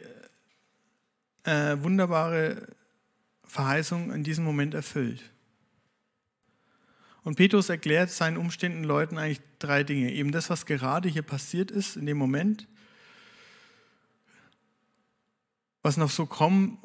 äh, 1.44 1.78
wunderbare 1.82 2.68
Verheißung 3.44 4.12
in 4.12 4.24
diesem 4.24 4.44
Moment 4.44 4.74
erfüllt. 4.74 5.24
Und 7.24 7.36
Petrus 7.36 7.70
erklärt 7.70 8.10
seinen 8.10 8.38
umstehenden 8.38 8.84
Leuten 8.84 9.18
eigentlich 9.18 9.42
drei 9.60 9.84
Dinge. 9.84 10.12
Eben 10.12 10.32
das, 10.32 10.50
was 10.50 10.66
gerade 10.66 11.10
hier 11.10 11.22
passiert 11.22 11.70
ist 11.70 11.96
in 11.96 12.06
dem 12.06 12.18
Moment, 12.18 12.68
was 15.84 15.98
noch 15.98 16.10
so 16.10 16.26
kommt, 16.26 16.80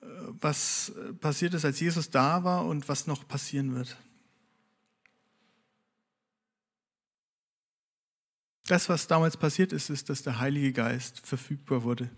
was 0.00 0.92
passiert 1.20 1.54
ist, 1.54 1.64
als 1.64 1.80
Jesus 1.80 2.10
da 2.10 2.44
war 2.44 2.66
und 2.66 2.88
was 2.88 3.06
noch 3.06 3.26
passieren 3.26 3.74
wird. 3.74 3.96
Das, 8.66 8.88
was 8.88 9.06
damals 9.06 9.36
passiert 9.36 9.72
ist, 9.72 9.88
ist, 9.88 10.10
dass 10.10 10.22
der 10.22 10.38
Heilige 10.38 10.72
Geist 10.72 11.26
verfügbar 11.26 11.82
wurde 11.84 12.10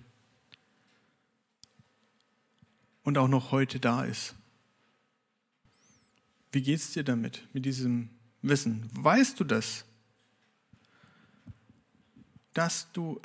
und 3.05 3.16
auch 3.19 3.29
noch 3.29 3.53
heute 3.53 3.79
da 3.79 4.05
ist. 4.05 4.35
Wie 6.53 6.62
geht 6.62 6.81
es 6.81 6.93
dir 6.93 7.05
damit, 7.05 7.49
mit 7.53 7.64
diesem 7.64 8.11
Wissen? 8.43 8.90
Weißt 8.95 9.38
du 9.38 9.45
das? 9.45 9.85
Dass 12.53 12.90
du 12.93 13.21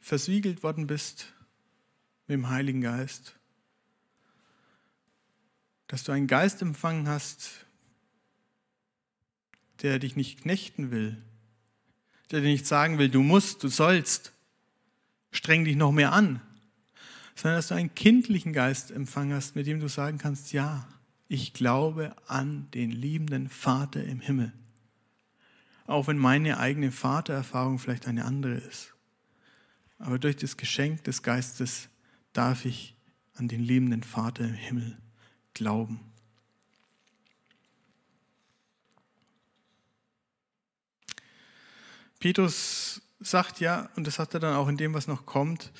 versiegelt 0.00 0.62
worden 0.62 0.86
bist 0.86 1.26
mit 2.26 2.36
dem 2.36 2.48
Heiligen 2.48 2.80
Geist? 2.80 3.38
Dass 5.92 6.04
du 6.04 6.12
einen 6.12 6.26
Geist 6.26 6.62
empfangen 6.62 7.06
hast, 7.06 7.66
der 9.82 9.98
dich 9.98 10.16
nicht 10.16 10.40
knechten 10.40 10.90
will, 10.90 11.18
der 12.30 12.40
dir 12.40 12.48
nicht 12.48 12.66
sagen 12.66 12.96
will, 12.96 13.10
du 13.10 13.22
musst, 13.22 13.62
du 13.62 13.68
sollst, 13.68 14.32
streng 15.32 15.66
dich 15.66 15.76
noch 15.76 15.92
mehr 15.92 16.14
an, 16.14 16.40
sondern 17.34 17.58
dass 17.58 17.68
du 17.68 17.74
einen 17.74 17.94
kindlichen 17.94 18.54
Geist 18.54 18.90
empfangen 18.90 19.34
hast, 19.34 19.54
mit 19.54 19.66
dem 19.66 19.80
du 19.80 19.88
sagen 19.88 20.16
kannst, 20.16 20.54
ja, 20.54 20.88
ich 21.28 21.52
glaube 21.52 22.16
an 22.26 22.70
den 22.70 22.90
liebenden 22.90 23.50
Vater 23.50 24.02
im 24.02 24.20
Himmel. 24.20 24.50
Auch 25.84 26.06
wenn 26.06 26.16
meine 26.16 26.56
eigene 26.56 26.90
Vatererfahrung 26.90 27.78
vielleicht 27.78 28.08
eine 28.08 28.24
andere 28.24 28.54
ist. 28.54 28.94
Aber 29.98 30.18
durch 30.18 30.36
das 30.36 30.56
Geschenk 30.56 31.04
des 31.04 31.22
Geistes 31.22 31.90
darf 32.32 32.64
ich 32.64 32.96
an 33.34 33.46
den 33.46 33.62
liebenden 33.62 34.02
Vater 34.02 34.44
im 34.44 34.54
Himmel 34.54 34.96
glauben. 35.54 36.00
Petrus 42.18 43.02
sagt 43.18 43.60
ja, 43.60 43.90
und 43.96 44.06
das 44.06 44.14
sagt 44.14 44.34
er 44.34 44.40
dann 44.40 44.54
auch 44.54 44.68
in 44.68 44.76
dem, 44.76 44.94
was 44.94 45.08
noch 45.08 45.26
kommt, 45.26 45.72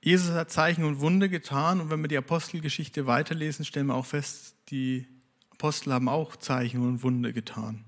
Jesus 0.00 0.30
hat 0.30 0.50
Zeichen 0.50 0.84
und 0.84 1.00
Wunder 1.00 1.28
getan 1.28 1.80
und 1.80 1.90
wenn 1.90 2.00
wir 2.00 2.08
die 2.08 2.16
Apostelgeschichte 2.16 3.06
weiterlesen, 3.06 3.64
stellen 3.64 3.86
wir 3.86 3.94
auch 3.94 4.06
fest, 4.06 4.56
die 4.68 5.06
Apostel 5.50 5.92
haben 5.92 6.08
auch 6.08 6.36
Zeichen 6.36 6.86
und 6.86 7.02
Wunder 7.02 7.32
getan. 7.32 7.84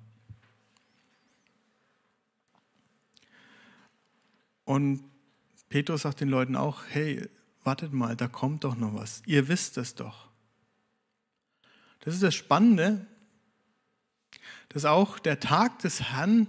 Und 4.64 5.05
Petrus 5.69 6.03
sagt 6.03 6.21
den 6.21 6.29
Leuten 6.29 6.57
auch, 6.57 6.85
hey, 6.88 7.29
wartet 7.64 7.93
mal, 7.93 8.17
da 8.17 8.29
kommt 8.29 8.64
doch 8.64 8.77
noch 8.77 8.95
was. 8.95 9.23
Ihr 9.27 9.49
wisst 9.49 9.77
es 9.77 9.95
doch. 9.95 10.29
Das 12.05 12.14
ist 12.14 12.23
das 12.23 12.35
Spannende, 12.35 13.07
dass 14.69 14.85
auch 14.85 15.19
der 15.19 15.40
Tag 15.40 15.79
des 15.81 16.03
Herrn, 16.03 16.49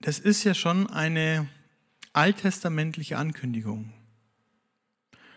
das 0.00 0.18
ist 0.18 0.44
ja 0.44 0.54
schon 0.54 0.88
eine 0.88 1.48
alttestamentliche 2.12 3.18
Ankündigung. 3.18 3.92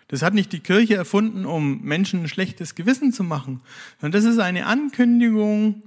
Das 0.08 0.21
hat 0.21 0.36
nicht 0.36 0.54
die 0.54 0.60
Kirche 0.60 0.95
erfunden, 0.95 1.45
um 1.45 1.82
Menschen 1.82 2.21
ein 2.21 2.28
schlechtes 2.28 2.76
Gewissen 2.76 3.12
zu 3.12 3.24
machen, 3.24 3.62
sondern 4.00 4.21
das 4.21 4.32
ist 4.32 4.39
eine 4.39 4.67
Ankündigung, 4.67 5.82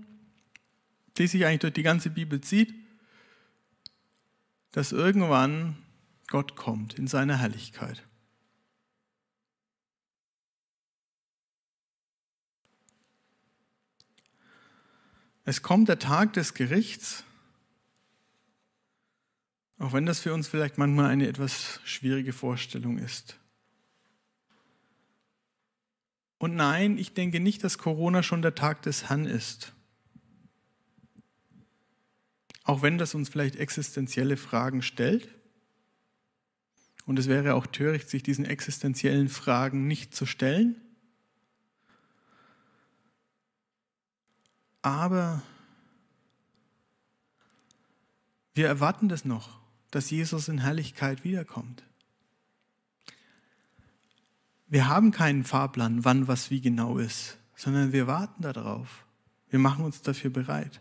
die 1.19 1.29
sich 1.29 1.47
eigentlich 1.47 1.61
durch 1.61 1.75
die 1.75 1.83
ganze 1.83 2.11
Bibel 2.11 2.41
zieht, 2.41 2.75
dass 4.73 4.91
irgendwann 4.93 5.77
Gott 6.27 6.57
kommt 6.57 6.95
in 6.95 7.07
seiner 7.07 7.39
Herrlichkeit. 7.39 8.08
Es 15.49 15.63
kommt 15.63 15.89
der 15.89 15.99
Tag 15.99 16.35
des 16.35 16.53
Gerichts, 16.53 17.25
auch 19.79 19.95
wenn 19.95 20.05
das 20.05 20.21
für 20.21 20.35
uns 20.35 20.47
vielleicht 20.47 20.77
manchmal 20.77 21.07
eine 21.07 21.27
etwas 21.27 21.81
schwierige 21.85 22.35
Vorstellung 22.35 22.99
ist. 22.99 23.39
Und 26.37 26.55
nein, 26.55 26.99
ich 26.99 27.15
denke 27.15 27.41
nicht, 27.41 27.65
dass 27.65 27.79
Corona 27.79 28.23
schon 28.23 28.43
der 28.43 28.57
Tag 28.57 28.83
des 28.83 29.09
Herrn 29.09 29.25
ist. 29.25 29.73
Auch 32.65 32.83
wenn 32.83 32.99
das 32.99 33.15
uns 33.15 33.31
vielleicht 33.31 33.57
existenzielle 33.57 34.37
Fragen 34.37 34.83
stellt. 34.83 35.31
Und 37.07 37.19
es 37.19 37.27
wäre 37.27 37.55
auch 37.55 37.67
töricht, 37.67 38.11
sich 38.11 38.23
diesen 38.23 38.45
existenziellen 38.45 39.31
Fragen 39.31 39.87
nicht 39.87 40.15
zu 40.15 40.27
stellen. 40.27 40.77
Aber 44.83 45.43
wir 48.55 48.67
erwarten 48.67 49.09
das 49.09 49.25
noch, 49.25 49.59
dass 49.91 50.11
Jesus 50.11 50.49
in 50.49 50.59
Herrlichkeit 50.59 51.25
wiederkommt. 51.25 51.83
Wir 54.67 54.89
haben 54.89 55.13
keinen 55.13 55.45
Fahrplan, 55.45 56.05
wann 56.05 56.29
was 56.29 56.51
wie 56.51 56.61
genau 56.61 56.99
ist, 56.99 57.39
sondern 57.57 57.93
wir 57.93 58.07
warten 58.07 58.43
darauf. 58.43 59.07
Wir 59.49 59.59
machen 59.59 59.85
uns 59.85 60.03
dafür 60.03 60.31
bereit. 60.31 60.81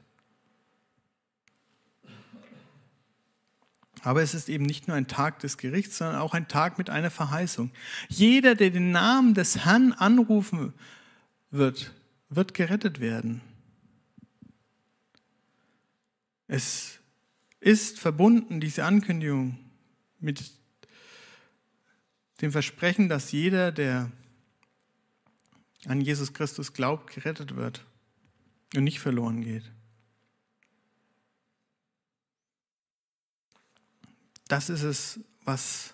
Aber 4.02 4.22
es 4.22 4.34
ist 4.34 4.50
eben 4.50 4.66
nicht 4.66 4.88
nur 4.88 4.96
ein 4.96 5.08
Tag 5.08 5.40
des 5.40 5.58
Gerichts, 5.58 5.98
sondern 5.98 6.18
auch 6.18 6.34
ein 6.34 6.48
Tag 6.48 6.78
mit 6.78 6.90
einer 6.90 7.12
Verheißung. 7.12 7.72
Jeder, 8.08 8.56
der 8.56 8.70
den 8.70 8.92
Namen 8.92 9.34
des 9.34 9.66
Herrn 9.66 9.94
anrufen 9.94 10.74
wird, 11.52 11.94
wird 12.30 12.54
gerettet 12.54 13.00
werden. 13.00 13.42
Es 16.48 17.00
ist 17.60 18.00
verbunden, 18.00 18.60
diese 18.60 18.86
Ankündigung, 18.86 19.58
mit 20.20 20.52
dem 22.42 22.52
Versprechen, 22.52 23.10
dass 23.10 23.32
jeder, 23.32 23.72
der 23.72 24.12
an 25.86 26.02
Jesus 26.02 26.34
Christus 26.34 26.74
glaubt, 26.74 27.14
gerettet 27.14 27.56
wird 27.56 27.86
und 28.76 28.84
nicht 28.84 29.00
verloren 29.00 29.42
geht. 29.42 29.72
Das 34.48 34.70
ist 34.70 34.84
es, 34.84 35.20
was 35.44 35.94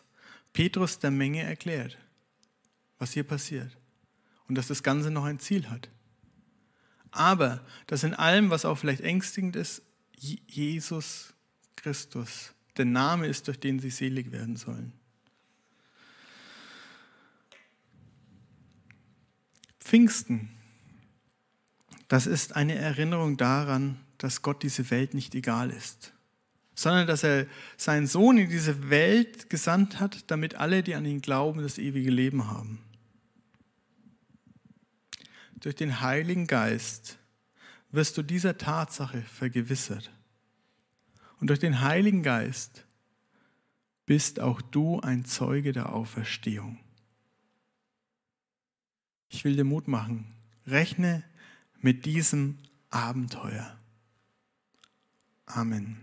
Petrus 0.54 1.00
der 1.00 1.12
Menge 1.12 1.42
erklärt, 1.42 1.98
was 3.00 3.12
hier 3.14 3.24
passiert. 3.24 3.76
Und 4.48 4.56
dass 4.56 4.68
das 4.68 4.84
Ganze 4.84 5.10
noch 5.10 5.24
ein 5.24 5.40
Ziel 5.40 5.70
hat. 5.70 5.90
Aber 7.12 7.66
dass 7.88 8.04
in 8.04 8.14
allem, 8.14 8.50
was 8.50 8.66
auch 8.66 8.78
vielleicht 8.78 9.02
ängstigend 9.02 9.56
ist, 9.56 9.82
Jesus 10.48 11.34
Christus 11.76 12.54
der 12.78 12.86
Name 12.86 13.28
ist, 13.28 13.48
durch 13.48 13.60
den 13.60 13.80
sie 13.80 13.90
selig 13.90 14.32
werden 14.32 14.56
sollen. 14.56 14.94
Pfingsten, 19.80 20.50
das 22.08 22.26
ist 22.26 22.56
eine 22.56 22.76
Erinnerung 22.76 23.38
daran, 23.38 24.00
dass 24.18 24.42
Gott 24.42 24.64
diese 24.64 24.90
Welt 24.90 25.14
nicht 25.14 25.36
egal 25.36 25.70
ist, 25.70 26.14
sondern 26.74 27.06
dass 27.06 27.24
er 27.24 27.46
seinen 27.78 28.08
Sohn 28.08 28.38
in 28.38 28.50
diese 28.50 28.90
Welt 28.90 29.50
gesandt 29.50 30.00
hat, 30.00 30.32
damit 30.32 30.56
alle, 30.56 30.82
die 30.82 30.96
an 30.96 31.06
ihn 31.06 31.22
glauben, 31.22 31.62
das 31.62 31.78
ewige 31.78 32.10
Leben 32.10 32.48
haben. 32.48 32.80
Durch 35.60 35.76
den 35.76 36.02
Heiligen 36.02 36.48
Geist 36.48 37.18
wirst 37.94 38.18
du 38.18 38.24
dieser 38.24 38.58
Tatsache 38.58 39.22
vergewissert. 39.22 40.12
Und 41.40 41.48
durch 41.48 41.60
den 41.60 41.80
Heiligen 41.82 42.24
Geist 42.24 42.86
bist 44.06 44.40
auch 44.40 44.62
du 44.62 45.00
ein 45.00 45.26
Zeuge 45.26 45.72
der 45.72 45.94
Auferstehung. 45.94 46.80
Ich 49.30 49.46
will 49.46 49.56
dir 49.56 49.64
Mut 49.64 49.88
machen. 49.88 50.26
Rechne 50.66 51.24
mit 51.80 52.06
diesem 52.06 52.58
Abenteuer. 52.90 53.78
Amen. 55.46 56.03